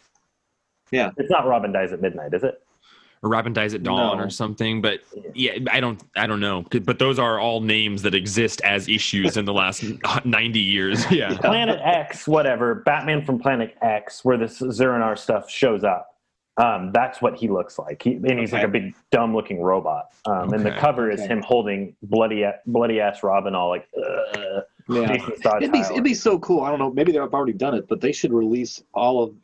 Yeah. 0.91 1.13
It's 1.17 1.31
not 1.31 1.47
Robin 1.47 1.73
dies 1.73 1.93
at 1.93 2.03
midnight, 2.03 2.35
is 2.35 2.43
it? 2.45 2.61
Or 3.23 3.31
Robin 3.31 3.53
dies 3.53 3.75
at 3.75 3.83
dawn 3.83 4.19
No. 4.19 4.25
or 4.25 4.31
something. 4.31 4.81
But 4.81 5.01
yeah, 5.35 5.59
I 5.71 5.81
don't, 5.81 6.01
I 6.17 6.27
don't 6.27 6.41
know. 6.41 6.65
But 6.85 6.99
those 6.99 7.19
are 7.19 7.39
all 7.41 7.61
names 7.61 8.03
that 8.03 8.15
exist 8.15 8.61
as 8.63 8.89
issues 8.89 9.37
in 9.37 9.45
the 9.45 9.53
last 9.53 9.85
ninety 10.25 10.61
years. 10.61 11.05
Yeah. 11.11 11.37
Planet 11.39 11.81
X, 11.83 12.29
whatever, 12.29 12.77
Batman 12.77 13.25
from 13.25 13.39
Planet 13.41 13.77
X, 13.83 14.25
where 14.25 14.37
this 14.37 14.59
Zur-En-Arrh 14.59 15.19
stuff 15.19 15.51
shows 15.51 15.83
up. 15.85 16.15
Um, 16.59 16.91
that's 16.93 17.23
what 17.23 17.37
he 17.37 17.49
looks 17.49 17.79
like. 17.79 18.03
He, 18.03 18.15
and 18.15 18.39
he's 18.39 18.53
like 18.53 18.65
a 18.65 18.69
big, 18.69 18.95
dumb 19.13 19.33
looking 19.35 19.61
robot. 19.63 20.07
Um, 20.27 20.53
And 20.53 20.65
the 20.67 20.73
cover 20.73 21.09
is 21.11 21.21
Okay. 21.21 21.29
him 21.33 21.43
holding 21.43 21.95
bloody, 22.03 22.45
bloody 22.67 23.01
ass 23.01 23.23
Robin, 23.23 23.55
all 23.55 23.69
like, 23.69 23.87
uh, 23.97 24.61
Yeah. 24.89 25.13
It'd 25.59 25.71
be 25.73 25.81
it'd 25.81 26.03
be 26.05 26.15
so 26.15 26.39
cool. 26.41 26.63
I 26.63 26.71
don't 26.71 26.79
know. 26.79 26.91
Maybe 26.91 27.13
they've 27.13 27.21
already 27.23 27.53
done 27.53 27.75
it, 27.75 27.87
but 27.89 28.01
they 28.01 28.11
should 28.13 28.33
release 28.33 28.83
all 28.95 29.23
of 29.23 29.35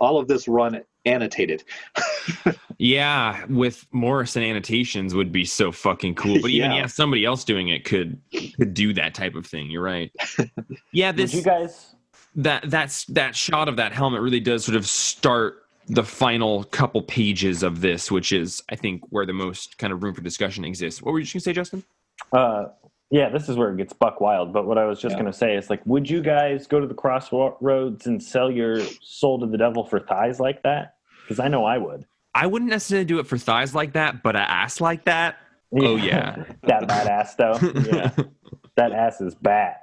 all 0.00 0.18
of 0.18 0.26
this 0.28 0.48
run 0.48 0.80
annotated. 1.06 1.64
Yeah, 2.78 3.44
with 3.48 3.86
Morrison 3.92 4.42
annotations 4.42 5.14
would 5.14 5.30
be 5.30 5.44
so 5.44 5.70
fucking 5.70 6.16
cool. 6.16 6.40
But 6.42 6.50
even 6.50 6.72
Yeah. 6.72 6.78
yeah, 6.78 6.86
somebody 6.86 7.24
else 7.24 7.44
doing 7.44 7.68
it 7.68 7.84
could 7.84 8.20
could 8.56 8.74
do 8.74 8.92
that 8.94 9.14
type 9.14 9.36
of 9.36 9.46
thing. 9.46 9.70
You're 9.70 9.82
right. 9.82 10.10
Yeah, 10.92 11.12
Did 11.12 11.22
this 11.28 11.34
you 11.34 11.42
guys? 11.42 11.94
that 12.34 12.68
that's 12.68 13.04
that 13.06 13.36
shot 13.36 13.68
of 13.68 13.76
that 13.76 13.92
helmet 13.92 14.22
really 14.22 14.40
does 14.40 14.64
sort 14.64 14.76
of 14.76 14.86
start 14.86 15.66
the 15.86 16.02
final 16.02 16.64
couple 16.64 17.00
pages 17.02 17.62
of 17.62 17.80
this, 17.80 18.10
which 18.10 18.32
is 18.32 18.60
I 18.68 18.74
think 18.76 19.02
where 19.10 19.24
the 19.24 19.32
most 19.32 19.78
kind 19.78 19.92
of 19.92 20.02
room 20.02 20.12
for 20.14 20.22
discussion 20.22 20.64
exists. 20.64 21.00
What 21.00 21.12
were 21.12 21.20
you 21.20 21.24
just 21.24 21.34
gonna 21.34 21.42
say, 21.42 21.52
Justin? 21.52 21.84
Uh, 22.32 22.64
yeah, 23.10 23.28
this 23.28 23.48
is 23.48 23.56
where 23.56 23.70
it 23.70 23.76
gets 23.76 23.92
buck 23.92 24.20
wild. 24.20 24.52
But 24.52 24.66
what 24.66 24.78
I 24.78 24.84
was 24.84 25.00
just 25.00 25.12
Yeah. 25.12 25.20
going 25.20 25.32
to 25.32 25.38
say 25.38 25.54
is 25.56 25.70
like, 25.70 25.84
would 25.86 26.10
you 26.10 26.20
guys 26.22 26.66
go 26.66 26.80
to 26.80 26.86
the 26.88 26.94
crossroads 26.94 28.06
and 28.08 28.20
sell 28.20 28.50
your 28.50 28.80
soul 29.00 29.38
to 29.38 29.46
the 29.46 29.58
devil 29.58 29.84
for 29.84 30.00
thighs 30.00 30.40
like 30.40 30.60
that? 30.64 30.93
Because 31.24 31.40
I 31.40 31.48
know 31.48 31.64
I 31.64 31.78
would. 31.78 32.04
I 32.34 32.46
wouldn't 32.46 32.70
necessarily 32.70 33.04
do 33.04 33.18
it 33.18 33.26
for 33.26 33.38
thighs 33.38 33.74
like 33.74 33.92
that, 33.92 34.22
but 34.22 34.36
an 34.36 34.42
ass 34.42 34.80
like 34.80 35.04
that. 35.04 35.36
Oh 35.72 35.96
yeah. 35.96 36.44
that 36.64 36.86
bad 36.88 37.06
ass 37.06 37.34
though. 37.34 37.58
Yeah, 37.86 38.10
that 38.76 38.92
ass 38.92 39.20
is 39.20 39.34
bad. 39.34 39.76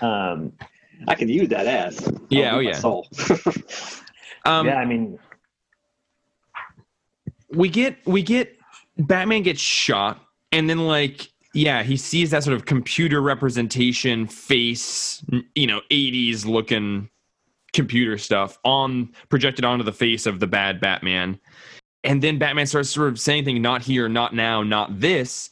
Um, 0.00 0.52
I 1.06 1.14
can 1.14 1.28
use 1.28 1.48
that 1.48 1.66
ass. 1.66 2.10
Yeah, 2.28 2.52
I'll 2.52 2.56
oh, 2.56 2.60
yeah. 2.60 2.72
Soul. 2.72 3.08
Um, 4.44 4.66
yeah, 4.66 4.76
I 4.76 4.86
mean, 4.86 5.18
we 7.50 7.68
get 7.68 7.98
we 8.06 8.22
get 8.22 8.56
Batman 8.96 9.42
gets 9.42 9.60
shot, 9.60 10.24
and 10.52 10.70
then 10.70 10.86
like 10.86 11.30
yeah, 11.52 11.82
he 11.82 11.96
sees 11.96 12.30
that 12.30 12.44
sort 12.44 12.54
of 12.54 12.64
computer 12.64 13.20
representation 13.20 14.26
face, 14.26 15.24
you 15.54 15.66
know, 15.66 15.80
80s 15.90 16.46
looking 16.46 17.10
computer 17.72 18.18
stuff 18.18 18.58
on 18.64 19.12
projected 19.28 19.64
onto 19.64 19.84
the 19.84 19.92
face 19.92 20.26
of 20.26 20.40
the 20.40 20.46
bad 20.46 20.80
Batman. 20.80 21.38
And 22.04 22.22
then 22.22 22.38
Batman 22.38 22.66
starts 22.66 22.90
sort 22.90 23.08
of 23.08 23.20
saying 23.20 23.44
things, 23.44 23.60
not 23.60 23.82
here, 23.82 24.08
not 24.08 24.34
now, 24.34 24.62
not 24.62 25.00
this. 25.00 25.50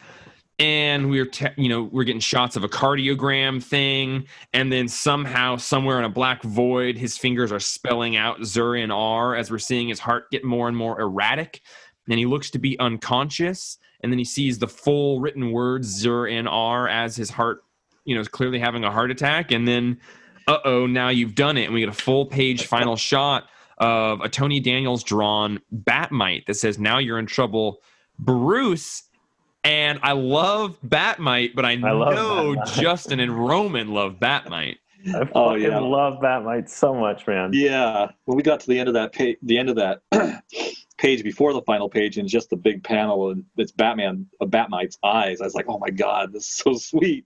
And 0.59 1.11
we're, 1.11 1.27
te- 1.27 1.49
you 1.57 1.69
know, 1.69 1.83
we're 1.83 2.05
getting 2.05 2.21
shots 2.21 2.57
of 2.57 2.65
a 2.65 2.69
cardiogram 2.69 3.63
thing. 3.63 4.27
And 4.55 4.73
then 4.73 4.89
somehow, 4.89 5.57
somewhere 5.57 5.99
in 5.99 6.05
a 6.05 6.09
black 6.09 6.43
void, 6.43 6.97
his 6.97 7.19
fingers 7.19 7.53
are 7.53 7.61
spelling 7.61 8.17
out 8.17 8.43
Zur-En-Arrh 8.43 9.39
as 9.39 9.51
we're 9.51 9.59
seeing 9.59 9.89
his 9.89 10.01
heart 10.01 10.31
get 10.31 10.45
more 10.45 10.69
and 10.69 10.77
more 10.77 10.99
erratic. 11.01 11.61
And 12.09 12.19
he 12.19 12.25
looks 12.25 12.51
to 12.53 12.59
be 12.59 12.79
unconscious. 12.79 13.77
And 14.01 14.11
then 14.11 14.19
he 14.19 14.25
sees 14.25 14.59
the 14.59 14.69
full 14.69 15.21
written 15.21 15.51
words 15.51 15.89
Zur-En-Arrh 15.89 16.89
as 16.91 17.17
his 17.17 17.29
heart, 17.29 17.63
you 18.05 18.15
know, 18.15 18.21
is 18.21 18.29
clearly 18.29 18.59
having 18.59 18.85
a 18.85 18.91
heart 18.91 19.11
attack. 19.11 19.51
And 19.51 19.69
then, 19.69 20.01
uh 20.47 20.59
oh, 20.65 20.87
now 20.87 21.09
you've 21.09 21.35
done 21.35 21.57
it. 21.57 21.65
And 21.65 21.75
we 21.75 21.81
get 21.81 21.89
a 21.89 21.93
full 21.93 22.27
page 22.27 22.67
final 22.67 22.97
shot 22.97 23.49
of 23.79 24.21
a 24.21 24.29
Tony 24.29 24.61
Daniels 24.61 25.03
drawn 25.03 25.61
Bat-Mite 25.71 26.47
that 26.47 26.55
says, 26.55 26.79
Now 26.79 26.99
you're 26.99 27.19
in 27.19 27.27
trouble, 27.27 27.79
Bruce. 28.19 29.03
And 29.65 29.99
I 30.03 30.13
love 30.13 30.79
Bat-Mite, 30.85 31.57
but 31.57 31.65
I, 31.65 31.73
I 31.73 31.91
love 31.91 32.15
know 32.15 32.57
Justin 32.75 33.19
and 33.19 33.33
Roman 33.49 33.93
love 33.93 34.21
Bat-Mite. 34.21 34.79
I 35.09 35.13
fucking 35.13 35.33
Oh, 35.35 35.55
yeah. 35.55 35.79
love 35.79 36.21
Bat-Mite 36.21 36.71
so 36.71 36.95
much, 36.95 37.27
man. 37.27 37.51
Yeah, 37.53 38.11
when 38.27 38.37
we 38.37 38.43
got 38.45 38.61
to 38.61 38.67
the 38.69 38.79
end 38.79 38.89
of 38.89 38.95
that 38.95 39.13
page, 39.13 39.37
the 39.43 39.59
end 39.59 39.69
of 39.69 39.77
that 39.77 40.03
page 40.99 41.23
before 41.25 41.53
the 41.53 41.63
final 41.63 41.89
page, 41.89 42.17
and 42.17 42.29
just 42.29 42.49
the 42.51 42.57
big 42.57 42.83
panel, 42.85 43.31
and 43.31 43.45
it's 43.57 43.73
Batman, 43.73 44.27
a 44.41 44.47
Bat-Mite's 44.47 44.99
eyes. 45.05 45.41
I 45.41 45.45
was 45.45 45.55
like, 45.55 45.67
oh 45.69 45.79
my 45.79 45.91
god, 45.91 46.33
this 46.33 46.45
is 46.45 46.57
so 46.57 46.75
sweet. 46.75 47.25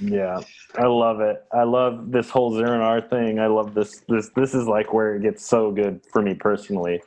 Yeah, 0.00 0.40
I 0.76 0.86
love 0.86 1.20
it. 1.20 1.44
I 1.52 1.64
love 1.64 2.12
this 2.12 2.30
whole 2.30 2.52
Zur-En-Arrh 2.52 3.08
thing. 3.10 3.40
I 3.40 3.46
love 3.48 3.74
this. 3.74 4.02
This 4.08 4.30
this 4.36 4.54
is 4.54 4.66
like 4.66 4.92
where 4.92 5.16
it 5.16 5.22
gets 5.22 5.44
so 5.44 5.72
good 5.72 6.00
for 6.12 6.22
me 6.22 6.34
personally. 6.34 7.02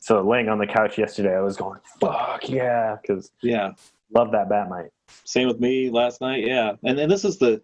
So 0.00 0.20
laying 0.22 0.48
on 0.48 0.58
the 0.58 0.66
couch 0.66 0.98
yesterday, 0.98 1.34
I 1.36 1.40
was 1.40 1.56
going, 1.56 1.80
"Fuck 2.00 2.48
yeah!" 2.48 2.96
Because 3.00 3.30
Yeah, 3.42 3.72
love 4.14 4.32
that 4.32 4.48
Bat-Mite. 4.48 4.90
same 5.24 5.48
with 5.48 5.60
me 5.60 5.90
last 5.90 6.20
night. 6.20 6.46
Yeah, 6.46 6.72
and 6.84 6.98
and 6.98 7.10
this 7.10 7.24
is 7.24 7.38
the, 7.38 7.60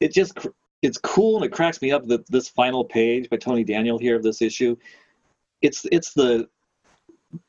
it 0.00 0.12
just 0.12 0.36
it's 0.82 0.98
cool 0.98 1.36
and 1.36 1.44
it 1.44 1.52
cracks 1.52 1.80
me 1.80 1.92
up 1.92 2.06
that 2.08 2.26
this 2.30 2.48
final 2.48 2.84
page 2.84 3.30
by 3.30 3.36
Tony 3.36 3.62
Daniel 3.62 3.98
here 3.98 4.16
of 4.16 4.24
this 4.24 4.42
issue, 4.42 4.76
it's 5.60 5.86
it's 5.92 6.12
the 6.14 6.48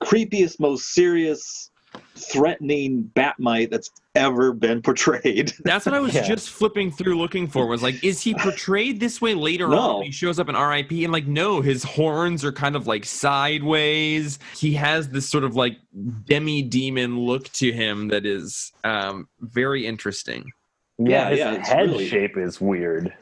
creepiest, 0.04 0.60
most 0.60 0.94
serious, 0.94 1.72
threatening 2.16 3.02
Bat-Mite 3.16 3.72
that's 3.72 3.90
ever 4.16 4.54
been 4.54 4.82
portrayed. 4.82 5.54
That's 5.64 5.86
what 5.86 5.96
I 5.96 6.00
was 6.00 6.14
Yeah. 6.14 6.24
just 6.24 6.50
flipping 6.50 6.92
through 6.92 7.18
looking 7.18 7.48
for. 7.48 7.66
Was 7.66 7.82
like, 7.82 8.04
is 8.04 8.22
he 8.22 8.34
portrayed 8.40 9.00
this 9.00 9.22
way 9.22 9.34
later 9.34 9.68
No. 9.68 9.78
on? 9.98 10.04
He 10.04 10.12
shows 10.12 10.40
up 10.40 10.50
in 10.50 10.56
RIP, 10.56 10.92
and 10.92 11.12
like, 11.12 11.26
no, 11.28 11.62
his 11.62 11.84
horns 11.84 12.44
are 12.46 12.52
kind 12.52 12.76
of 12.76 12.86
like 12.88 13.06
sideways. 13.06 14.40
He 14.56 14.74
has 14.74 15.10
this 15.10 15.28
sort 15.28 15.44
of 15.44 15.56
like 15.56 15.78
demi 16.26 16.62
demon 16.62 17.20
look 17.20 17.52
to 17.54 17.72
him 17.72 18.08
that 18.10 18.26
is 18.26 18.72
um, 18.84 19.28
very 19.40 19.86
interesting. 19.86 20.52
Yeah, 21.00 21.08
Yeah, 21.08 21.30
his 21.30 21.40
yeah, 21.40 21.66
head 21.66 21.90
really- 21.90 22.08
shape 22.08 22.38
is 22.38 22.62
weird. 22.62 23.14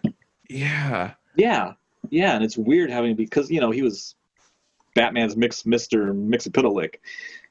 Yeah, 0.49 1.13
Yeah, 1.37 1.73
yeah, 2.09 2.35
and 2.35 2.43
it's 2.43 2.57
weird 2.57 2.89
having 2.89 3.15
because 3.15 3.49
you 3.49 3.61
know 3.61 3.71
he 3.71 3.81
was 3.81 4.15
Batman's 4.95 5.37
mix 5.37 5.65
Mister 5.65 6.13
Mxyzptlk, 6.13 6.95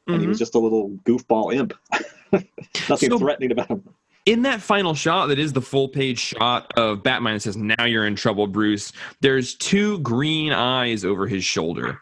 and 0.07 0.21
he 0.21 0.27
was 0.27 0.39
just 0.39 0.55
a 0.55 0.59
little 0.59 0.91
goofball 1.07 1.55
imp. 1.55 1.73
Nothing 2.89 3.11
So- 3.11 3.19
threatening 3.19 3.53
about 3.53 3.69
him. 3.69 3.83
in 4.27 4.43
that 4.43 4.61
final 4.61 4.95
shot 4.95 5.27
that 5.29 5.39
is 5.39 5.53
the 5.53 5.63
full 5.63 5.89
page 5.89 6.19
shot 6.19 6.73
of 6.77 7.03
Batman 7.03 7.35
that 7.35 7.41
says, 7.41 7.57
Now 7.57 7.85
you're 7.85 8.07
in 8.07 8.15
trouble, 8.17 8.47
Bruce. 8.47 8.93
There's 9.21 9.55
two 9.55 9.99
green 10.01 10.53
eyes 10.53 11.05
over 11.05 11.27
his 11.27 11.45
shoulder. 11.45 12.01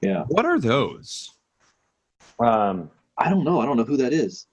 Yeah, 0.00 0.24
What 0.28 0.44
are 0.44 0.58
those? 0.58 1.30
Um, 2.40 2.90
I 3.18 3.28
don't 3.30 3.44
know. 3.44 3.60
I 3.60 3.66
don't 3.66 3.76
know 3.76 3.84
who 3.84 3.96
that 3.98 4.12
is. 4.12 4.46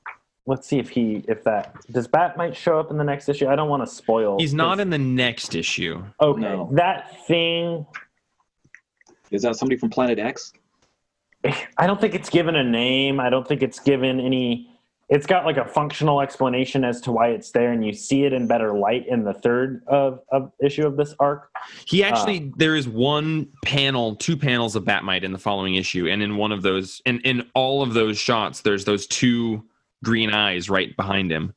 let's 0.45 0.67
see 0.67 0.79
if 0.79 0.89
he 0.89 1.23
if 1.27 1.43
that 1.43 1.75
does 1.91 2.07
Bat-Mite 2.07 2.55
show 2.55 2.79
up 2.79 2.89
in 2.91 2.97
the 2.97 3.03
next 3.03 3.29
issue. 3.29 3.47
I 3.47 3.55
don't 3.55 3.69
want 3.69 3.81
to 3.83 3.87
spoil. 3.87 4.37
He's 4.39 4.53
not 4.53 4.77
his- 4.77 4.83
in 4.83 4.89
the 4.91 4.97
next 4.97 5.55
issue. 5.55 6.03
Okay, 6.21 6.41
No. 6.41 6.69
that 6.73 7.25
thing. 7.25 7.85
Is 9.31 9.41
that 9.43 9.55
somebody 9.55 9.77
from 9.79 9.89
Planet 9.89 10.19
X? 10.19 10.53
I 11.77 11.87
don't 11.87 12.01
think 12.01 12.13
it's 12.15 12.29
given 12.29 12.55
a 12.55 12.63
name. 12.63 13.19
I 13.19 13.29
don't 13.29 13.47
think 13.47 13.61
it's 13.63 13.79
given 13.79 14.19
any. 14.19 14.68
It's 15.09 15.25
got 15.25 15.43
like 15.43 15.57
a 15.57 15.65
functional 15.65 16.21
explanation 16.21 16.83
as 16.83 17.01
to 17.01 17.11
why 17.11 17.29
it's 17.29 17.49
there, 17.49 17.71
and 17.71 17.83
you 17.83 17.93
see 17.93 18.25
it 18.25 18.33
in 18.33 18.45
better 18.45 18.73
light 18.73 19.07
in 19.07 19.23
the 19.23 19.33
third 19.33 19.83
of, 19.87 20.19
of 20.31 20.51
issue 20.63 20.85
of 20.85 20.97
this 20.97 21.15
arc. 21.19 21.49
He 21.87 22.03
actually, 22.03 22.51
there 22.57 22.75
is 22.75 22.87
one 22.87 23.47
panel, 23.65 24.15
two 24.15 24.37
panels 24.37 24.75
of 24.75 24.85
Bat-Mite 24.85 25.23
in 25.23 25.31
the 25.31 25.39
following 25.39 25.75
issue, 25.75 26.07
and 26.07 26.21
in 26.21 26.37
one 26.37 26.51
of 26.51 26.61
those, 26.61 27.01
and 27.07 27.21
in 27.21 27.49
all 27.55 27.81
of 27.81 27.95
those 27.95 28.19
shots, 28.19 28.61
there's 28.61 28.85
those 28.85 29.07
two 29.07 29.65
green 30.03 30.31
eyes 30.31 30.69
right 30.69 30.95
behind 30.95 31.31
him. 31.31 31.55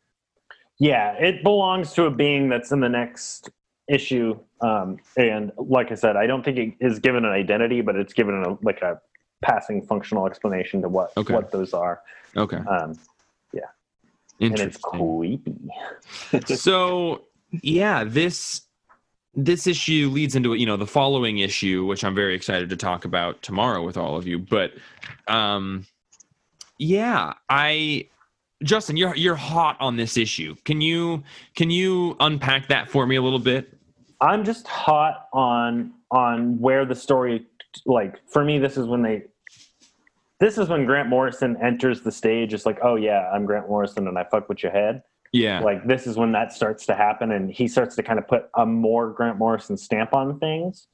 Yeah, 0.79 1.13
it 1.13 1.43
belongs 1.43 1.93
to 1.93 2.07
a 2.07 2.11
being 2.11 2.49
that's 2.49 2.73
in 2.73 2.81
the 2.81 2.89
next 2.89 3.51
issue. 3.89 4.39
Um, 4.63 4.97
and 5.19 5.53
like 5.59 5.93
I 5.93 5.95
said, 5.95 6.17
I 6.17 6.27
don't 6.27 6.43
think 6.43 6.57
it 6.57 6.75
is 6.81 6.99
given 6.99 7.27
an 7.27 7.33
identity, 7.33 7.83
but 7.83 7.97
it's 7.97 8.15
given 8.15 8.43
a 8.43 8.57
like 8.63 8.81
a 8.81 9.01
passing 9.43 9.83
functional 9.85 10.27
explanation 10.27 10.81
to 10.83 10.89
what 10.89 11.13
Okay. 11.17 11.35
what 11.35 11.53
those 11.53 11.75
are. 11.75 12.01
Okay, 12.37 12.57
Um, 12.57 12.99
and 14.41 14.53
it's 14.53 14.61
interesting. 14.63 15.01
creepy. 15.01 16.55
so 16.55 17.23
yeah 17.63 18.05
this 18.05 18.63
this 19.35 19.67
issue 19.67 20.11
leads 20.11 20.35
into 20.35 20.55
you 20.55 20.67
know 20.67 20.77
the 20.77 20.87
following 20.87 21.39
issue 21.39 21.85
which 21.85 22.05
i'm 22.05 22.15
very 22.15 22.35
excited 22.35 22.69
to 22.69 22.77
talk 22.77 23.05
about 23.05 23.41
tomorrow 23.43 23.83
with 23.83 23.97
all 23.97 24.17
of 24.17 24.27
you 24.27 24.39
but 24.39 24.73
um 25.29 25.87
yeah 26.79 27.33
i 27.49 28.07
justin 28.63 28.97
you're 28.97 29.15
you're 29.17 29.35
hot 29.35 29.77
on 29.81 29.97
this 29.97 30.17
issue 30.17 30.55
can 30.65 30.81
you 30.81 31.23
can 31.55 31.71
you 31.71 32.17
unpack 32.21 32.69
that 32.69 32.89
for 32.89 33.07
me 33.07 33.17
a 33.17 33.23
little 33.23 33.39
bit 33.39 33.79
I'm 34.23 34.45
just 34.45 34.69
hot 34.69 35.29
on 35.33 35.93
on 36.13 36.59
where 36.61 36.85
the 36.85 36.95
story 36.95 37.47
like 37.87 38.21
for 38.29 38.45
me 38.45 38.59
this 38.59 38.77
is 38.77 38.87
when 38.87 39.03
they 39.03 39.25
this 40.43 40.59
is 40.59 40.69
when 40.69 40.85
Grant 40.85 41.09
Morrison 41.09 41.57
enters 41.63 42.01
the 42.01 42.11
stage 42.11 42.53
it's 42.53 42.67
like 42.67 42.79
oh 42.83 42.97
yeah 42.97 43.31
I'm 43.33 43.47
Grant 43.47 43.69
Morrison 43.69 44.09
and 44.09 44.19
I 44.19 44.25
fuck 44.25 44.49
with 44.49 44.63
your 44.63 44.73
head. 44.73 45.03
Yeah. 45.33 45.61
Like 45.61 45.87
this 45.87 46.07
is 46.07 46.17
when 46.17 46.33
that 46.33 46.53
starts 46.53 46.85
to 46.87 46.95
happen 46.95 47.31
and 47.31 47.51
he 47.51 47.69
starts 47.69 47.95
to 47.97 48.03
kind 48.03 48.19
of 48.19 48.27
put 48.29 48.51
a 48.55 48.67
more 48.67 49.11
Grant 49.11 49.39
Morrison 49.39 49.77
stamp 49.77 50.13
on 50.13 50.39
things. 50.41 50.89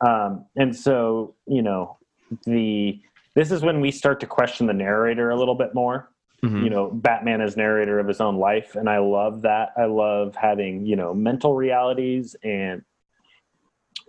Um, 0.00 0.46
and 0.56 0.74
so 0.74 1.34
you 1.46 1.62
know 1.62 1.98
the 2.44 3.00
this 3.34 3.52
is 3.52 3.60
when 3.62 3.80
we 3.82 3.90
start 3.90 4.18
to 4.20 4.26
question 4.26 4.66
the 4.66 4.72
narrator 4.72 5.30
a 5.30 5.36
little 5.36 5.54
bit 5.54 5.74
more. 5.74 6.10
Mhm. 6.42 6.64
you 6.64 6.70
know 6.70 6.90
batman 6.92 7.40
is 7.40 7.56
narrator 7.56 7.98
of 7.98 8.06
his 8.06 8.20
own 8.20 8.36
life 8.36 8.76
and 8.76 8.90
i 8.90 8.98
love 8.98 9.40
that. 9.42 9.72
I 9.76 9.86
love 9.86 10.36
having 10.36 10.84
you 10.84 10.94
know 10.94 11.14
mental 11.14 11.54
realities 11.54 12.36
and 12.44 12.82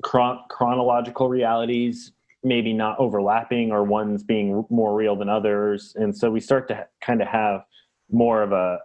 chron- 0.03 0.43
chronological 0.49 1.29
realities 1.29 2.11
maybe 2.43 2.73
not 2.73 2.97
overlapping 2.99 3.71
or 3.71 3.83
ones 3.83 4.23
being 4.23 4.65
more 4.69 4.95
real 4.95 5.15
than 5.15 5.29
others 5.29 5.95
and 5.97 6.15
so 6.15 6.29
we 6.31 6.39
start 6.39 6.67
to 6.67 6.87
kind 7.01 7.21
of 7.21 7.27
have 7.27 7.63
more 8.11 8.41
of 8.43 8.51
a 8.51 8.79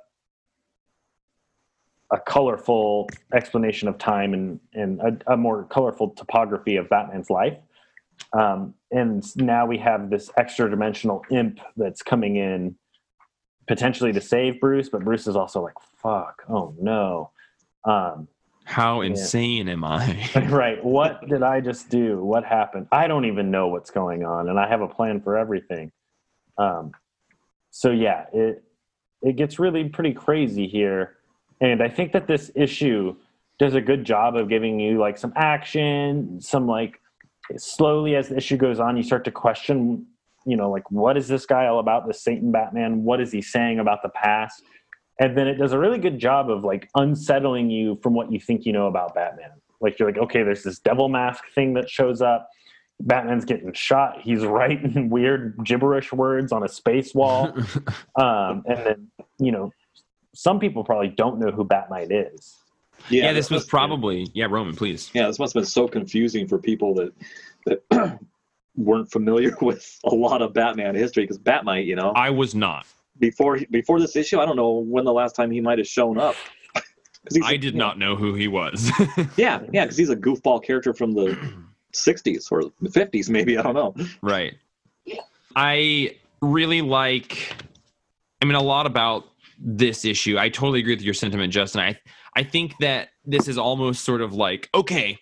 a 2.11 2.19
colorful 2.21 3.09
explanation 3.33 3.88
of 3.88 3.97
time 3.99 4.35
and 4.35 4.61
and 4.75 5.01
a, 5.01 5.33
a 5.33 5.37
more 5.37 5.65
colorful 5.65 6.11
topography 6.11 6.77
of 6.77 6.88
batman's 6.88 7.31
life 7.31 7.59
Um, 8.33 8.75
and 8.91 9.25
now 9.37 9.67
we 9.67 9.79
have 9.79 10.11
this 10.11 10.31
extra 10.37 10.71
dimensional 10.71 11.23
imp 11.31 11.61
that's 11.77 12.03
coming 12.03 12.37
in 12.37 12.77
potentially 13.67 14.12
to 14.12 14.21
save 14.21 14.61
Bruce, 14.61 14.88
but 14.88 15.05
Bruce 15.05 15.27
is 15.27 15.37
also 15.37 15.62
like, 15.62 15.75
fuck, 16.03 16.43
oh 16.49 16.75
no. 16.81 17.31
Um, 17.85 18.29
How 18.64 19.01
insane 19.01 19.68
am 19.68 19.85
I? 19.85 20.31
right. 20.51 20.83
What 20.85 21.27
did 21.29 21.42
I 21.42 21.61
just 21.61 21.88
do? 21.88 22.25
What 22.25 22.44
happened? 22.44 22.87
I 22.92 23.07
don't 23.07 23.25
even 23.25 23.51
know 23.51 23.68
what's 23.68 23.90
going 23.90 24.25
on, 24.25 24.48
and 24.48 24.59
I 24.59 24.68
have 24.68 24.81
a 24.81 24.88
plan 24.88 25.20
for 25.20 25.37
everything. 25.37 25.92
Um, 26.59 26.92
so 27.70 27.90
yeah, 27.90 28.27
it 28.33 28.62
it 29.22 29.37
gets 29.37 29.59
really 29.59 29.88
pretty 29.88 30.12
crazy 30.12 30.66
here, 30.66 31.16
and 31.61 31.83
I 31.83 31.88
think 31.88 32.12
that 32.12 32.27
this 32.27 32.51
issue 32.55 33.16
does 33.59 33.75
a 33.75 33.81
good 33.81 34.05
job 34.05 34.37
of 34.37 34.48
giving 34.48 34.81
you 34.81 34.98
like 34.98 35.18
some 35.18 35.33
action, 35.37 36.40
some 36.40 36.66
like 36.66 37.01
slowly 37.57 38.16
as 38.16 38.29
the 38.29 38.37
issue 38.37 38.57
goes 38.57 38.81
on, 38.81 38.96
you 38.96 39.03
start 39.03 39.25
to 39.25 39.31
question, 39.31 40.07
you 40.46 40.57
know, 40.57 40.70
like 40.70 40.90
what 40.90 41.16
is 41.16 41.29
this 41.29 41.46
guy 41.46 41.66
all 41.66 41.79
about? 41.79 42.07
This 42.07 42.22
Satan 42.22 42.51
Batman? 42.51 43.05
What 43.05 43.20
is 43.20 43.33
he 43.33 43.42
saying 43.42 43.79
about 43.79 44.03
the 44.03 44.09
past? 44.11 44.62
And 45.22 45.38
then 45.38 45.46
it 45.46 45.54
does 45.54 45.72
a 45.72 45.78
really 45.78 45.98
good 45.98 46.18
job 46.18 46.50
of 46.50 46.64
like 46.64 46.90
unsettling 46.96 47.70
you 47.70 47.96
from 48.02 48.12
what 48.12 48.32
you 48.32 48.40
think 48.40 48.66
you 48.66 48.72
know 48.72 48.88
about 48.88 49.14
batman 49.14 49.50
like 49.80 49.96
you're 49.98 50.11
like 50.11 50.20
okay 50.20 50.42
there's 50.42 50.64
this 50.64 50.80
devil 50.80 51.08
mask 51.08 51.44
thing 51.54 51.74
that 51.74 51.88
shows 51.88 52.20
up 52.20 52.48
batman's 52.98 53.44
getting 53.44 53.72
shot 53.72 54.20
he's 54.20 54.44
writing 54.56 55.08
weird 55.08 55.56
gibberish 55.64 56.12
words 56.12 56.50
on 56.50 56.64
a 56.64 56.68
space 56.68 57.14
wall 57.14 57.54
um, 58.16 58.64
and 58.66 58.78
then 58.85 59.11
you 59.38 59.52
know 59.52 59.72
some 60.35 60.58
people 60.58 60.82
probably 60.82 61.08
don't 61.08 61.38
know 61.38 61.52
who 61.52 61.62
Bat-Mite 61.62 62.11
is 62.11 62.58
yeah, 63.08 63.32
this 63.32 63.50
was 63.50 63.62
must- 63.62 63.68
probably 63.68 64.28
yeah. 64.32 64.46
Roman, 64.48 64.74
please. 64.76 65.11
Yeah, 65.12 65.26
this 65.26 65.38
must 65.38 65.54
have 65.54 65.62
been 65.62 65.68
so 65.68 65.88
confusing 65.88 66.46
for 66.46 66.58
people 66.58 66.94
that 66.94 67.12
that 67.66 68.18
weren't 68.76 69.11
familiar 69.11 69.56
with 69.61 69.98
a 70.04 70.14
lot 70.14 70.42
of 70.42 70.54
Batman 70.54 70.94
history 70.94 71.24
because 71.24 71.38
Bat-Mite, 71.38 71.87
you 71.87 71.96
know, 71.96 72.12
I 72.14 72.30
was 72.30 72.54
not. 72.54 72.87
Before 73.22 73.58
before 73.70 74.00
this 74.00 74.16
issue, 74.16 74.40
I 74.40 74.44
don't 74.44 74.56
know 74.56 74.72
when 74.72 75.04
the 75.04 75.12
last 75.12 75.35
time 75.35 75.50
he 75.50 75.61
might 75.61 75.78
have 75.78 75.87
shown 75.87 76.18
up. 76.18 76.35
he's 77.32 77.40
a- 77.42 77.46
I 77.46 77.56
did 77.56 77.74
not 77.74 77.96
know 77.98 78.16
who 78.16 78.35
he 78.35 78.48
was. 78.48 78.90
Yeah, 79.37 79.61
yeah, 79.72 79.85
because 79.85 79.96
he's 79.96 80.11
a 80.11 80.16
goofball 80.16 80.62
character 80.62 80.92
from 80.92 81.12
the 81.14 81.38
'60s 81.94 82.50
or 82.50 82.64
the 82.80 82.88
'50s, 82.90 83.30
maybe. 83.30 83.56
I 83.56 83.62
don't 83.62 83.74
know. 83.74 83.94
Right. 84.20 84.54
I 85.54 86.16
really 86.40 86.82
like 86.82 87.54
I 88.42 88.44
mean 88.44 88.56
a 88.56 88.62
lot 88.62 88.87
about 88.87 89.24
this 89.56 90.04
issue. 90.04 90.37
I 90.37 90.48
totally 90.48 90.80
agree 90.80 90.94
with 90.94 91.02
your 91.02 91.14
sentiment, 91.14 91.52
Justin. 91.52 91.80
I 91.80 91.98
I 92.35 92.42
think 92.42 92.74
that 92.80 93.11
this 93.24 93.46
is 93.46 93.56
almost 93.56 94.04
sort 94.04 94.20
of 94.20 94.32
like, 94.35 94.68
okay, 94.74 95.16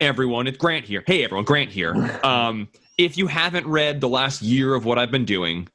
everyone, 0.00 0.48
it's 0.48 0.58
Grant 0.58 0.84
here. 0.84 1.04
Hey 1.06 1.22
everyone, 1.22 1.44
Grant 1.44 1.70
here. 1.70 1.94
Um, 2.24 2.68
if 2.98 3.16
you 3.18 3.26
haven't 3.26 3.66
read 3.66 4.00
the 4.00 4.08
last 4.08 4.40
year 4.42 4.74
of 4.74 4.84
what 4.84 4.98
I've 4.98 5.10
been 5.10 5.24
doing, 5.24 5.68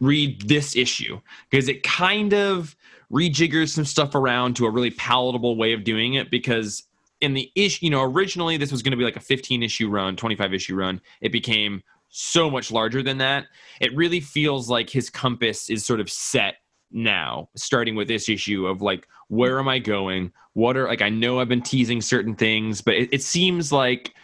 read 0.00 0.48
this 0.48 0.76
issue 0.76 1.20
because 1.50 1.68
it 1.68 1.82
kind 1.82 2.34
of 2.34 2.76
rejiggers 3.12 3.70
some 3.70 3.84
stuff 3.84 4.14
around 4.14 4.56
to 4.56 4.66
a 4.66 4.70
really 4.70 4.90
palatable 4.90 5.56
way 5.56 5.72
of 5.72 5.84
doing 5.84 6.14
it 6.14 6.30
because 6.30 6.82
in 7.20 7.34
the 7.34 7.50
issue, 7.54 7.86
you 7.86 7.90
know, 7.90 8.02
originally 8.02 8.56
this 8.56 8.72
was 8.72 8.82
going 8.82 8.90
to 8.90 8.96
be 8.96 9.04
like 9.04 9.16
a 9.16 9.20
15 9.20 9.62
issue 9.62 9.88
run, 9.88 10.16
25 10.16 10.52
issue 10.52 10.74
run. 10.74 11.00
It 11.20 11.32
became 11.32 11.82
so 12.08 12.50
much 12.50 12.70
larger 12.70 13.02
than 13.02 13.18
that. 13.18 13.46
It 13.80 13.94
really 13.94 14.20
feels 14.20 14.68
like 14.68 14.90
his 14.90 15.08
compass 15.08 15.70
is 15.70 15.84
sort 15.84 16.00
of 16.00 16.10
set 16.10 16.56
now, 16.90 17.48
starting 17.56 17.94
with 17.94 18.08
this 18.08 18.28
issue 18.28 18.66
of 18.66 18.82
like, 18.82 19.06
where 19.28 19.58
am 19.58 19.68
I 19.68 19.78
going? 19.78 20.32
What 20.52 20.76
are 20.76 20.86
like, 20.86 21.02
I 21.02 21.08
know 21.08 21.40
I've 21.40 21.48
been 21.48 21.62
teasing 21.62 22.00
certain 22.00 22.34
things, 22.34 22.80
but 22.80 22.94
it, 22.94 23.08
it 23.12 23.22
seems 23.22 23.72
like, 23.72 24.14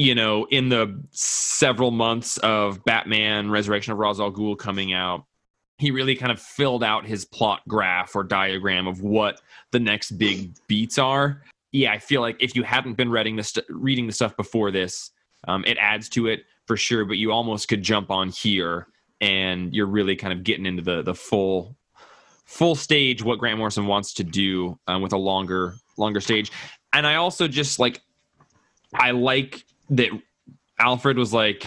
you 0.00 0.14
know, 0.14 0.46
in 0.46 0.70
the 0.70 0.98
several 1.10 1.90
months 1.90 2.38
of 2.38 2.82
Batman 2.84 3.50
Resurrection 3.50 3.92
of 3.92 3.98
Ra's 3.98 4.18
al 4.18 4.32
Ghul 4.32 4.56
coming 4.56 4.94
out, 4.94 5.26
he 5.76 5.90
really 5.90 6.16
kind 6.16 6.32
of 6.32 6.40
filled 6.40 6.82
out 6.82 7.04
his 7.04 7.26
plot 7.26 7.60
graph 7.68 8.16
or 8.16 8.24
diagram 8.24 8.86
of 8.86 9.02
what 9.02 9.42
the 9.72 9.78
next 9.78 10.12
big 10.12 10.54
beats 10.68 10.96
are. 10.96 11.42
Yeah, 11.72 11.92
I 11.92 11.98
feel 11.98 12.22
like 12.22 12.42
if 12.42 12.56
you 12.56 12.62
hadn't 12.62 12.94
been 12.94 13.10
reading 13.10 13.36
the 13.36 13.42
st- 13.42 13.66
reading 13.68 14.06
the 14.06 14.12
stuff 14.14 14.34
before 14.38 14.70
this, 14.70 15.10
um, 15.48 15.64
it 15.66 15.76
adds 15.78 16.08
to 16.10 16.28
it 16.28 16.44
for 16.66 16.78
sure. 16.78 17.04
But 17.04 17.18
you 17.18 17.30
almost 17.30 17.68
could 17.68 17.82
jump 17.82 18.10
on 18.10 18.30
here, 18.30 18.86
and 19.20 19.74
you're 19.74 19.84
really 19.84 20.16
kind 20.16 20.32
of 20.32 20.44
getting 20.44 20.64
into 20.64 20.82
the 20.82 21.02
the 21.02 21.14
full 21.14 21.76
full 22.46 22.74
stage 22.74 23.22
what 23.22 23.38
Grant 23.38 23.58
Morrison 23.58 23.86
wants 23.86 24.14
to 24.14 24.24
do 24.24 24.78
um, 24.86 25.02
with 25.02 25.12
a 25.12 25.18
longer 25.18 25.74
longer 25.98 26.22
stage. 26.22 26.50
And 26.94 27.06
I 27.06 27.16
also 27.16 27.46
just 27.46 27.78
like 27.78 28.00
I 28.94 29.10
like 29.10 29.66
that 29.90 30.10
Alfred 30.78 31.18
was 31.18 31.32
like, 31.32 31.66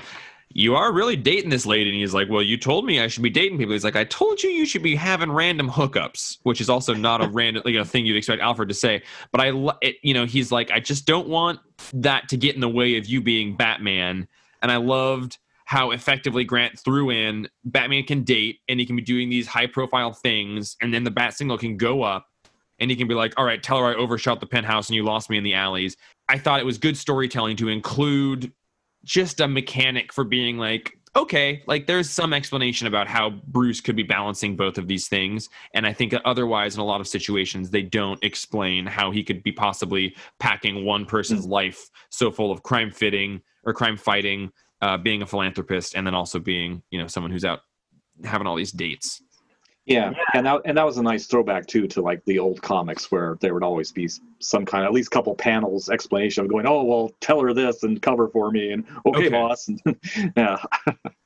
"You 0.49 0.75
are 0.75 0.91
really 0.91 1.15
dating 1.15 1.49
this 1.49 1.65
lady," 1.65 1.89
and 1.89 1.99
he's 1.99 2.13
like, 2.13 2.29
"Well, 2.29 2.41
you 2.41 2.57
told 2.57 2.85
me 2.85 2.99
I 2.99 3.07
should 3.07 3.23
be 3.23 3.29
dating 3.29 3.57
people." 3.57 3.73
He's 3.73 3.83
like, 3.83 3.95
"I 3.95 4.05
told 4.05 4.41
you 4.41 4.49
you 4.49 4.65
should 4.65 4.83
be 4.83 4.95
having 4.95 5.31
random 5.31 5.69
hookups," 5.69 6.39
which 6.43 6.61
is 6.61 6.69
also 6.69 6.93
not 6.93 7.23
a 7.23 7.27
random 7.31 7.63
like 7.65 7.75
a 7.75 7.85
thing 7.85 8.05
you'd 8.05 8.17
expect 8.17 8.41
Alfred 8.41 8.69
to 8.69 8.75
say. 8.75 9.03
But 9.31 9.41
I, 9.41 9.69
it, 9.81 9.97
you 10.01 10.13
know, 10.13 10.25
he's 10.25 10.51
like, 10.51 10.71
"I 10.71 10.79
just 10.79 11.05
don't 11.05 11.27
want 11.27 11.59
that 11.93 12.29
to 12.29 12.37
get 12.37 12.55
in 12.55 12.61
the 12.61 12.69
way 12.69 12.97
of 12.97 13.05
you 13.05 13.21
being 13.21 13.55
Batman." 13.55 14.27
And 14.61 14.71
I 14.71 14.77
loved 14.77 15.37
how 15.65 15.91
effectively 15.91 16.43
Grant 16.43 16.79
threw 16.79 17.09
in 17.09 17.47
Batman 17.65 18.03
can 18.03 18.23
date 18.23 18.59
and 18.67 18.79
he 18.79 18.85
can 18.85 18.95
be 18.95 19.01
doing 19.01 19.29
these 19.29 19.47
high 19.47 19.67
profile 19.67 20.13
things, 20.13 20.75
and 20.81 20.93
then 20.93 21.03
the 21.03 21.11
bat 21.11 21.33
signal 21.33 21.57
can 21.57 21.77
go 21.77 22.03
up 22.03 22.27
and 22.79 22.89
he 22.89 22.97
can 22.97 23.07
be 23.07 23.13
like, 23.13 23.33
all 23.37 23.45
right, 23.45 23.61
tell 23.61 23.77
her 23.77 23.85
I 23.85 23.95
overshot 23.95 24.39
the 24.39 24.45
penthouse 24.45 24.89
and 24.89 24.95
you 24.95 25.03
lost 25.03 25.29
me 25.29 25.37
in 25.37 25.43
the 25.43 25.53
alleys. 25.53 25.95
I 26.29 26.37
thought 26.37 26.59
it 26.59 26.65
was 26.65 26.77
good 26.77 26.97
storytelling 26.97 27.57
to 27.57 27.69
include 27.69 28.51
just 29.03 29.39
a 29.39 29.47
mechanic 29.47 30.13
for 30.13 30.23
being 30.23 30.57
like, 30.57 30.97
okay, 31.15 31.61
like 31.67 31.85
there's 31.85 32.09
some 32.09 32.33
explanation 32.33 32.87
about 32.87 33.07
how 33.07 33.29
Bruce 33.29 33.81
could 33.81 33.95
be 33.95 34.03
balancing 34.03 34.55
both 34.55 34.77
of 34.77 34.87
these 34.87 35.07
things. 35.07 35.49
And 35.73 35.85
I 35.85 35.93
think 35.93 36.13
otherwise, 36.25 36.75
in 36.75 36.81
a 36.81 36.85
lot 36.85 37.01
of 37.01 37.07
situations, 37.07 37.69
they 37.69 37.83
don't 37.83 38.23
explain 38.23 38.85
how 38.85 39.11
he 39.11 39.23
could 39.23 39.43
be 39.43 39.51
possibly 39.51 40.15
packing 40.39 40.85
one 40.85 41.05
person's 41.05 41.45
life 41.45 41.89
so 42.09 42.31
full 42.31 42.51
of 42.51 42.63
crime 42.63 42.89
fitting 42.89 43.41
or 43.63 43.73
crime 43.73 43.97
fighting, 43.97 44.51
uh, 44.81 44.97
being 44.97 45.21
a 45.21 45.25
philanthropist, 45.25 45.95
and 45.95 46.07
then 46.07 46.15
also 46.15 46.39
being, 46.39 46.81
you 46.89 46.99
know, 46.99 47.07
someone 47.07 47.31
who's 47.31 47.45
out 47.45 47.61
having 48.23 48.47
all 48.47 48.55
these 48.55 48.71
dates. 48.71 49.21
Yeah, 49.85 50.13
and 50.33 50.45
that 50.45 50.61
and 50.63 50.77
that 50.77 50.85
was 50.85 50.97
a 50.97 51.03
nice 51.03 51.25
throwback 51.27 51.67
too 51.67 51.87
to 51.87 52.01
like 52.01 52.23
the 52.23 52.39
old 52.39 52.61
comics 52.61 53.11
where 53.11 53.37
there 53.41 53.53
would 53.53 53.63
always 53.63 53.91
be 53.91 54.09
some 54.39 54.65
kind 54.65 54.85
of 54.85 54.87
at 54.87 54.93
least 54.93 55.11
couple 55.11 55.35
panels 55.35 55.89
explanation 55.89 56.45
of 56.45 56.49
going, 56.49 56.65
oh 56.65 56.83
well, 56.83 57.11
tell 57.19 57.41
her 57.41 57.53
this 57.53 57.83
and 57.83 58.01
cover 58.01 58.29
for 58.29 58.49
me 58.49 58.71
and 58.71 58.85
okay, 59.05 59.27
Okay. 59.27 59.29
boss. 59.29 59.67
And, 59.67 59.81
yeah, 60.37 60.57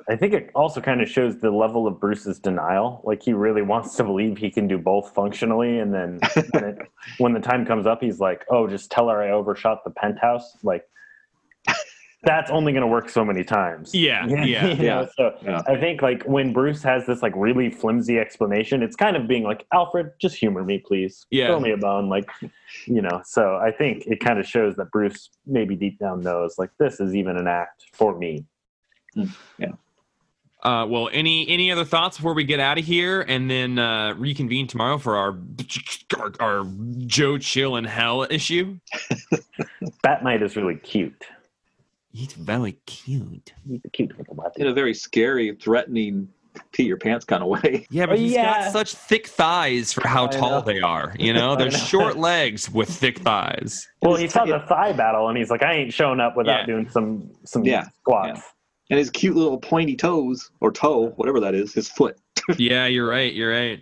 I 0.10 0.16
think 0.16 0.34
it 0.34 0.50
also 0.56 0.82
kind 0.82 1.02
of 1.02 1.10
shows 1.10 1.38
the 1.38 1.52
level 1.52 1.86
of 1.86 2.00
Bruce's 2.00 2.40
denial. 2.40 3.02
Like 3.04 3.22
he 3.22 3.34
really 3.34 3.62
wants 3.62 3.96
to 3.98 4.04
believe 4.04 4.40
he 4.40 4.50
can 4.50 4.68
do 4.68 4.80
both 4.80 5.14
functionally, 5.14 5.78
and 5.78 5.94
then 5.94 6.20
when, 6.50 6.64
it, 6.64 6.78
when 7.20 7.34
the 7.34 7.40
time 7.40 7.64
comes 7.64 7.86
up, 7.86 8.02
he's 8.02 8.20
like, 8.20 8.44
"Oh, 8.50 8.68
just 8.68 8.90
tell 8.90 9.08
her 9.10 9.22
I 9.22 9.30
overshot 9.30 9.84
the 9.84 9.92
penthouse." 9.92 10.58
Like 10.64 10.84
that's 12.24 12.50
only 12.50 12.72
going 12.72 12.82
to 12.82 12.88
work 12.88 13.10
so 13.10 13.24
many 13.24 13.44
times. 13.44 13.94
Yeah, 13.94 14.26
You 14.28 14.38
yeah. 14.44 14.68
Yeah, 14.68 15.06
So 15.16 15.36
yeah. 15.44 15.62
I 15.68 15.80
think 15.80 16.02
like 16.02 16.24
when 16.24 16.52
Bruce 16.52 16.82
has 16.84 17.06
this 17.06 17.22
like 17.22 17.34
really 17.36 17.70
flimsy 17.70 18.18
explanation, 18.20 18.82
it's 18.82 18.96
kind 18.96 19.16
of 19.16 19.28
being 19.28 19.44
like, 19.44 19.66
"Alfred, 19.74 20.12
just 20.20 20.36
humor 20.36 20.64
me, 20.64 20.80
please. 20.80 21.26
Yeah. 21.30 21.48
Throw 21.48 21.60
me 21.60 21.72
a 21.72 21.78
bone." 21.78 22.10
Like, 22.10 22.30
you 22.86 23.02
know. 23.02 23.22
So 23.26 23.58
I 23.58 23.72
think 23.72 24.06
it 24.08 24.20
kind 24.20 24.40
of 24.40 24.48
shows 24.48 24.76
that 24.76 24.92
Bruce 24.92 25.30
maybe 25.46 25.76
deep 25.76 26.00
down 26.00 26.22
knows 26.22 26.58
like 26.58 26.72
this 26.80 27.00
is 27.00 27.16
even 27.16 27.38
an 27.38 27.48
act 27.48 27.86
for 27.94 28.18
me. 28.18 28.46
Uh, 30.64 30.86
well, 30.86 31.08
any 31.14 31.48
any 31.48 31.72
other 31.72 31.86
thoughts 31.86 32.18
before 32.18 32.34
we 32.34 32.44
get 32.44 32.60
out 32.60 32.80
of 32.80 32.86
here 32.86 33.22
and 33.22 33.50
then 33.50 33.78
uh, 33.78 34.14
reconvene 34.18 34.66
tomorrow 34.66 34.98
for 34.98 35.16
our 35.16 35.38
our, 36.18 36.34
our 36.40 36.68
Joe 37.06 37.38
Chill 37.38 37.76
in 37.76 37.86
Hell 37.86 38.26
issue? 38.30 38.80
Bat-Mite 40.04 40.42
is 40.42 40.56
really 40.56 40.76
cute. 40.76 41.24
He's 42.18 42.34
very 42.34 42.74
cute. 42.88 43.54
He's 43.68 43.82
a 43.86 43.90
cute 43.90 44.18
little 44.18 44.34
bat. 44.36 44.54
in 44.58 44.66
a 44.68 44.74
very 44.74 44.94
scary, 44.96 45.56
threatening, 45.56 46.28
pee 46.72 46.84
your 46.84 46.98
pants 46.98 47.24
kind 47.26 47.44
of 47.44 47.50
way. 47.50 47.86
Yeah, 47.92 48.08
but 48.08 48.16
Oh, 48.16 48.18
he's 48.20 48.32
yeah. 48.32 48.64
got 48.64 48.72
such 48.72 48.94
thick 48.96 49.28
thighs 49.28 49.94
for 49.94 50.08
how 50.08 50.26
I 50.26 50.30
tall 50.30 50.50
know. 50.50 50.62
they 50.62 50.80
are. 50.82 51.14
You 51.20 51.34
know, 51.34 51.56
they're 51.58 51.70
know. 51.70 51.78
short 51.78 52.18
legs 52.18 52.72
with 52.72 52.90
thick 52.90 53.20
thighs. 53.20 53.88
Well, 54.02 54.16
he 54.16 54.28
saw 54.28 54.46
the 54.46 54.60
thigh 54.68 54.94
battle, 54.94 55.30
and 55.30 55.38
he's 55.38 55.52
like, 55.52 55.62
"I 55.62 55.74
ain't 55.74 55.94
showing 55.94 56.20
up 56.20 56.36
without 56.36 56.62
Yeah. 56.62 56.66
doing 56.66 56.90
some 56.90 57.30
some 57.46 57.64
Yeah, 57.64 57.86
squats." 58.00 58.42
And 58.90 58.98
his 58.98 59.10
cute 59.12 59.36
little 59.36 59.60
pointy 59.60 59.96
toes 59.96 60.50
or 60.62 60.72
toe, 60.72 61.10
whatever 61.18 61.40
that 61.42 61.54
is, 61.54 61.74
his 61.74 61.88
foot. 61.90 62.18
yeah, 62.58 62.88
you're 62.88 63.08
right. 63.08 63.34
You're 63.34 63.52
right. 63.52 63.80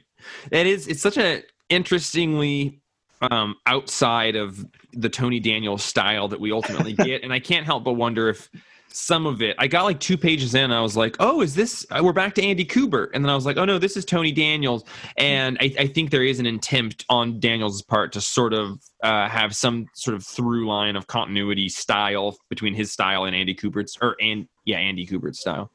It 0.52 0.68
is. 0.68 0.88
It's 0.88 1.02
such 1.02 1.18
a 1.18 1.44
interestingly 1.70 2.82
um, 3.22 3.56
outside 3.66 4.36
of 4.36 4.66
the 4.94 5.10
Tony 5.10 5.40
Daniels 5.40 5.84
style 5.84 6.28
that 6.28 6.40
we 6.40 6.52
ultimately 6.52 6.94
get, 7.08 7.24
and 7.24 7.34
I 7.34 7.40
can't 7.40 7.66
help 7.66 7.84
but 7.84 7.94
wonder 7.94 8.30
if 8.30 8.50
some 8.96 9.26
of 9.26 9.42
it. 9.42 9.58
I 9.60 9.68
got 9.68 9.84
like 9.84 10.00
two 10.00 10.18
pages 10.18 10.56
in, 10.56 10.72
I 10.72 10.80
was 10.80 10.96
like, 10.96 11.18
"Oh, 11.20 11.42
is 11.42 11.54
this? 11.54 11.86
uh, 11.92 12.02
We're 12.02 12.14
back 12.14 12.34
to 12.36 12.44
Andy 12.44 12.66
Kubert," 12.66 13.10
and 13.14 13.24
then 13.24 13.30
I 13.30 13.36
was 13.36 13.46
like, 13.46 13.58
"Oh 13.58 13.66
no, 13.66 13.78
this 13.78 13.98
is 13.98 14.06
Tony 14.06 14.32
Daniels." 14.32 14.86
And 15.18 15.58
I, 15.60 15.74
I 15.80 15.88
think 15.88 16.12
there 16.12 16.24
is 16.24 16.40
an 16.40 16.46
attempt 16.46 17.06
on 17.10 17.40
Daniels' 17.40 17.82
part 17.82 18.14
to 18.14 18.22
sort 18.22 18.54
of 18.54 18.80
uh, 19.04 19.28
have 19.28 19.56
some 19.56 19.88
sort 19.94 20.16
of 20.16 20.24
through 20.24 20.68
line 20.68 20.96
of 20.96 21.08
continuity 21.08 21.68
style 21.68 22.38
between 22.50 22.74
his 22.74 22.92
style 22.92 23.26
and 23.26 23.36
Andy 23.36 23.54
Kubert's, 23.54 23.98
or 24.02 24.16
and 24.22 24.48
yeah, 24.64 24.78
Andy 24.78 25.06
Kubert 25.06 25.36
style. 25.36 25.72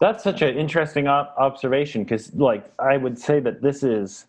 That's 0.00 0.24
such 0.24 0.40
an 0.40 0.56
interesting 0.56 1.08
op- 1.08 1.34
observation 1.36 2.04
because, 2.04 2.32
like, 2.34 2.70
I 2.78 2.96
would 2.96 3.18
say 3.18 3.38
that 3.40 3.60
this 3.60 3.82
is 3.82 4.26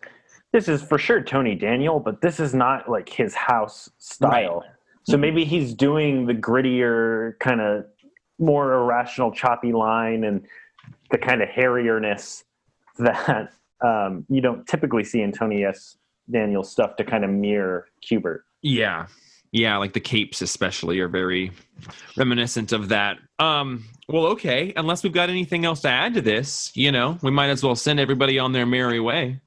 this 0.52 0.68
is 0.68 0.82
for 0.82 0.98
sure 0.98 1.22
Tony 1.22 1.54
Daniel, 1.54 1.98
but 1.98 2.20
this 2.20 2.38
is 2.38 2.54
not 2.54 2.88
like 2.88 3.08
his 3.08 3.34
house 3.34 3.90
style. 3.98 4.64
So 5.04 5.16
maybe 5.16 5.44
he's 5.44 5.74
doing 5.74 6.26
the 6.26 6.34
grittier, 6.34 7.38
kind 7.40 7.60
of 7.60 7.86
more 8.38 8.74
irrational, 8.74 9.32
choppy 9.32 9.72
line 9.72 10.24
and 10.24 10.46
the 11.10 11.18
kind 11.18 11.42
of 11.42 11.48
hairierness 11.48 12.44
that 12.98 13.52
um, 13.84 14.24
you 14.28 14.40
don't 14.40 14.66
typically 14.66 15.04
see 15.04 15.22
in 15.22 15.32
Tony 15.32 15.64
S. 15.64 15.96
Daniel 16.30 16.62
stuff 16.62 16.96
to 16.96 17.04
kind 17.04 17.24
of 17.24 17.30
mirror 17.30 17.88
Kubert. 18.08 18.40
Yeah. 18.62 19.06
Yeah, 19.50 19.76
like 19.76 19.92
the 19.92 20.00
capes 20.00 20.40
especially 20.40 20.98
are 21.00 21.08
very 21.08 21.50
reminiscent 22.16 22.72
of 22.72 22.88
that. 22.88 23.18
Um, 23.38 23.84
well, 24.08 24.26
okay, 24.28 24.72
unless 24.76 25.02
we've 25.02 25.12
got 25.12 25.28
anything 25.28 25.66
else 25.66 25.80
to 25.82 25.88
add 25.88 26.14
to 26.14 26.22
this, 26.22 26.72
you 26.74 26.90
know, 26.90 27.18
we 27.22 27.30
might 27.30 27.50
as 27.50 27.62
well 27.62 27.74
send 27.74 28.00
everybody 28.00 28.38
on 28.38 28.52
their 28.52 28.64
merry 28.64 28.98
way. 28.98 29.40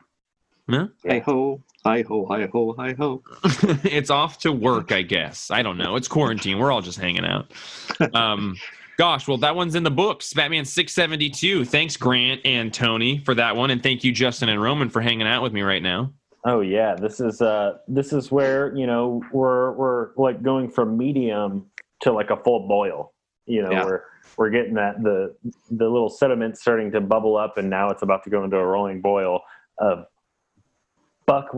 Huh? 0.68 0.88
Hi 1.08 1.20
ho, 1.20 1.62
hi 1.84 2.02
ho, 2.02 2.26
hi 2.26 2.48
ho, 2.52 2.74
hi 2.78 2.94
ho. 2.98 3.22
it's 3.84 4.10
off 4.10 4.40
to 4.40 4.52
work, 4.52 4.92
I 4.92 5.04
guess. 5.04 5.52
I 5.52 5.62
don't 5.62 5.78
know. 5.78 5.96
It's 5.96 6.08
quarantine. 6.08 6.58
We're 6.58 6.72
all 6.72 6.82
just 6.82 6.98
hanging 7.00 7.24
out. 7.26 7.52
Um, 8.16 8.56
gosh, 8.98 9.28
well, 9.28 9.38
that 9.38 9.56
one's 9.56 9.76
in 9.76 9.84
the 9.84 9.92
books. 9.92 10.34
Batman 10.34 10.66
672. 10.66 11.66
Thanks, 11.66 11.98
Grant 11.98 12.42
and 12.46 12.74
Tony, 12.74 13.20
for 13.20 13.36
that 13.36 13.56
one. 13.56 13.70
And 13.70 13.84
thank 13.84 14.04
you, 14.04 14.12
Justin 14.12 14.50
and 14.50 14.60
Roman, 14.60 14.90
for 14.90 15.02
hanging 15.02 15.28
out 15.28 15.44
with 15.44 15.54
me 15.54 15.62
right 15.62 15.84
now. 15.84 16.12
Oh 16.48 16.62
yeah, 16.62 16.96
this 16.96 17.20
is 17.20 17.42
uh 17.42 17.78
this 17.88 18.14
is 18.14 18.32
where 18.32 18.76
you 18.76 18.86
know 18.86 19.24
we're 19.34 19.72
we're 19.72 20.10
like 20.16 20.44
going 20.44 20.70
from 20.70 20.96
medium 20.96 21.66
to 22.02 22.12
like 22.12 22.30
a 22.30 22.38
full 22.38 22.68
boil. 22.68 23.14
You 23.48 23.64
know, 23.64 23.72
Yeah. 23.72 23.86
we're 23.86 24.02
we're 24.38 24.50
getting 24.52 24.76
that 24.76 25.02
the 25.02 25.36
the 25.72 25.86
little 25.90 26.10
sediment 26.10 26.58
starting 26.58 26.92
to 26.92 27.02
bubble 27.02 27.36
up, 27.36 27.58
and 27.58 27.68
now 27.70 27.90
it's 27.90 28.04
about 28.04 28.24
to 28.26 28.30
go 28.30 28.44
into 28.44 28.58
a 28.58 28.66
rolling 28.66 29.02
boil 29.02 29.42
of 29.80 30.06
buck 31.28 31.50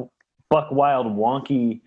buck 0.49 0.71
wild 0.71 1.07
wonky 1.07 1.81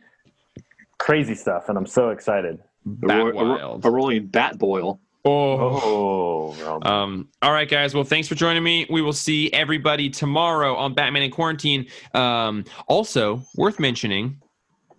crazy 0.98 1.34
stuff, 1.34 1.68
and 1.68 1.78
I'm 1.78 1.86
so 1.86 2.10
excited. 2.10 2.58
A, 2.86 2.88
Bat 2.88 3.16
ro- 3.16 3.28
a 3.28 3.32
ro- 3.44 3.56
wild. 3.56 3.84
a 3.84 3.90
rolling 3.90 4.26
bat 4.26 4.58
boil. 4.58 5.00
Oh. 5.24 6.54
Oh, 6.56 6.80
Um, 6.82 7.28
all 7.42 7.52
right, 7.52 7.68
guys. 7.68 7.94
Well, 7.94 8.04
thanks 8.04 8.26
for 8.26 8.34
joining 8.34 8.62
me. 8.62 8.86
We 8.88 9.02
will 9.02 9.12
see 9.12 9.52
everybody 9.52 10.08
tomorrow 10.08 10.74
on 10.76 10.94
Batman 10.94 11.22
in 11.22 11.30
Quarantine. 11.30 11.86
Um, 12.14 12.64
also, 12.88 13.42
worth 13.54 13.78
mentioning, 13.78 14.40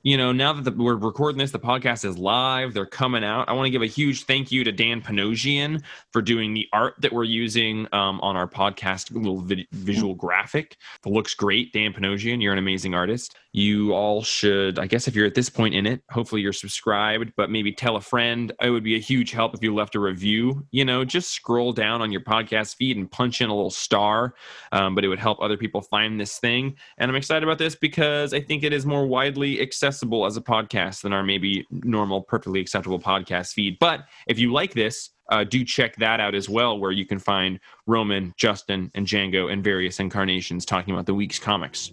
you 0.04 0.18
know, 0.18 0.32
now 0.32 0.54
that 0.54 0.64
the, 0.64 0.72
we're 0.72 0.96
recording 0.96 1.38
this, 1.38 1.52
the 1.52 1.60
podcast 1.60 2.06
is 2.06 2.18
live. 2.18 2.74
They're 2.74 2.86
coming 2.86 3.24
out. 3.24 3.48
I 3.48 3.54
want 3.54 3.68
to 3.68 3.70
give 3.70 3.84
a 3.84 3.88
huge 3.88 4.26
thank 4.26 4.52
you 4.52 4.64
to 4.64 4.72
Dan 4.72 5.02
Panosian 5.02 5.84
for 6.12 6.22
doing 6.22 6.54
the 6.54 6.68
art 6.74 6.96
that 7.00 7.14
we're 7.14 7.24
using 7.24 7.88
um, 7.94 8.20
on 8.22 8.36
our 8.36 8.48
podcast, 8.48 9.12
little 9.12 9.40
vid- 9.40 9.68
visual 9.72 10.16
graphic. 10.16 10.78
It 11.06 11.10
looks 11.10 11.34
great. 11.36 11.72
Dan 11.74 11.94
Panosian, 11.94 12.42
you're 12.42 12.54
an 12.54 12.60
amazing 12.60 12.96
artist. 12.96 13.36
You 13.54 13.94
all 13.94 14.24
should, 14.24 14.80
I 14.80 14.88
guess, 14.88 15.08
if 15.08 15.16
you're 15.16 15.26
at 15.26 15.36
this 15.36 15.50
point 15.50 15.76
in 15.76 15.86
it, 15.86 16.02
hopefully 16.10 16.42
you're 16.42 16.54
subscribed, 16.54 17.34
but 17.36 17.50
maybe 17.50 17.74
tell 17.74 17.98
a 17.98 18.02
friend. 18.02 18.54
It 18.62 18.70
would 18.70 18.84
be 18.84 18.96
a 18.96 19.00
huge 19.00 19.32
help 19.32 19.54
if 19.54 19.62
you 19.62 19.76
left 19.76 19.96
a 19.96 20.00
review. 20.00 20.66
You 20.72 20.86
know, 20.86 21.04
just 21.04 21.32
scroll 21.32 21.74
down 21.74 22.02
on 22.02 22.12
your 22.14 22.22
podcast 22.22 22.78
feed 22.78 22.96
and 22.96 23.12
punch 23.12 23.42
in 23.42 23.50
a 23.50 23.54
little 23.54 23.70
star, 23.70 24.36
um, 24.72 24.96
but 24.96 25.04
it 25.04 25.10
would 25.10 25.20
help 25.20 25.42
other 25.42 25.58
people 25.58 25.82
find 25.82 26.20
this 26.20 26.40
thing. 26.40 26.78
And 26.98 27.12
I'm 27.12 27.18
excited 27.18 27.44
about 27.44 27.58
this 27.58 27.76
because 27.76 28.34
I 28.34 28.40
think 28.40 28.64
it 28.64 28.72
is 28.72 28.86
more 28.86 29.06
widely 29.06 29.62
accessible 29.62 30.26
as 30.26 30.38
a 30.38 30.42
podcast 30.42 31.02
than 31.02 31.12
our 31.12 31.24
maybe 31.24 31.66
normal, 31.72 32.22
perfectly 32.22 32.62
acceptable 32.62 33.00
podcast 33.00 33.52
feed. 33.52 33.78
But 33.80 34.06
if 34.28 34.40
you 34.40 34.54
like 34.54 34.74
this, 34.74 35.10
uh, 35.30 35.44
do 35.44 35.64
check 35.64 35.96
that 35.98 36.20
out 36.20 36.36
as 36.36 36.48
well, 36.48 36.80
where 36.80 36.92
you 36.92 37.06
can 37.06 37.20
find 37.20 37.60
Roman, 37.86 38.34
Justin, 38.38 38.92
and 38.96 39.06
Django 39.06 39.52
and 39.52 39.64
various 39.64 40.00
incarnations 40.00 40.66
talking 40.66 40.94
about 40.94 41.06
the 41.06 41.14
week's 41.14 41.40
comics. 41.40 41.92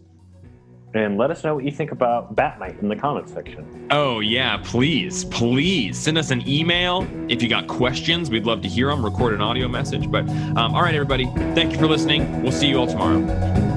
And 0.94 1.18
let 1.18 1.30
us 1.30 1.44
know 1.44 1.54
what 1.54 1.64
you 1.64 1.70
think 1.70 1.92
about 1.92 2.34
Bat-Mite 2.34 2.78
in 2.80 2.88
the 2.88 2.96
comments 2.96 3.32
section. 3.32 3.88
Oh, 3.90 4.20
yeah, 4.20 4.56
please, 4.56 5.26
please 5.26 5.98
send 5.98 6.16
us 6.16 6.30
an 6.30 6.46
email 6.48 7.06
if 7.28 7.42
you 7.42 7.48
got 7.48 7.66
questions. 7.66 8.30
We'd 8.30 8.46
love 8.46 8.62
to 8.62 8.68
hear 8.68 8.88
them, 8.88 9.04
record 9.04 9.34
an 9.34 9.42
audio 9.42 9.68
message. 9.68 10.10
But 10.10 10.28
um, 10.28 10.74
all 10.74 10.82
right, 10.82 10.94
everybody, 10.94 11.26
thank 11.54 11.72
you 11.72 11.78
for 11.78 11.86
listening. 11.86 12.42
We'll 12.42 12.52
see 12.52 12.68
you 12.68 12.78
all 12.78 12.86
tomorrow. 12.86 13.67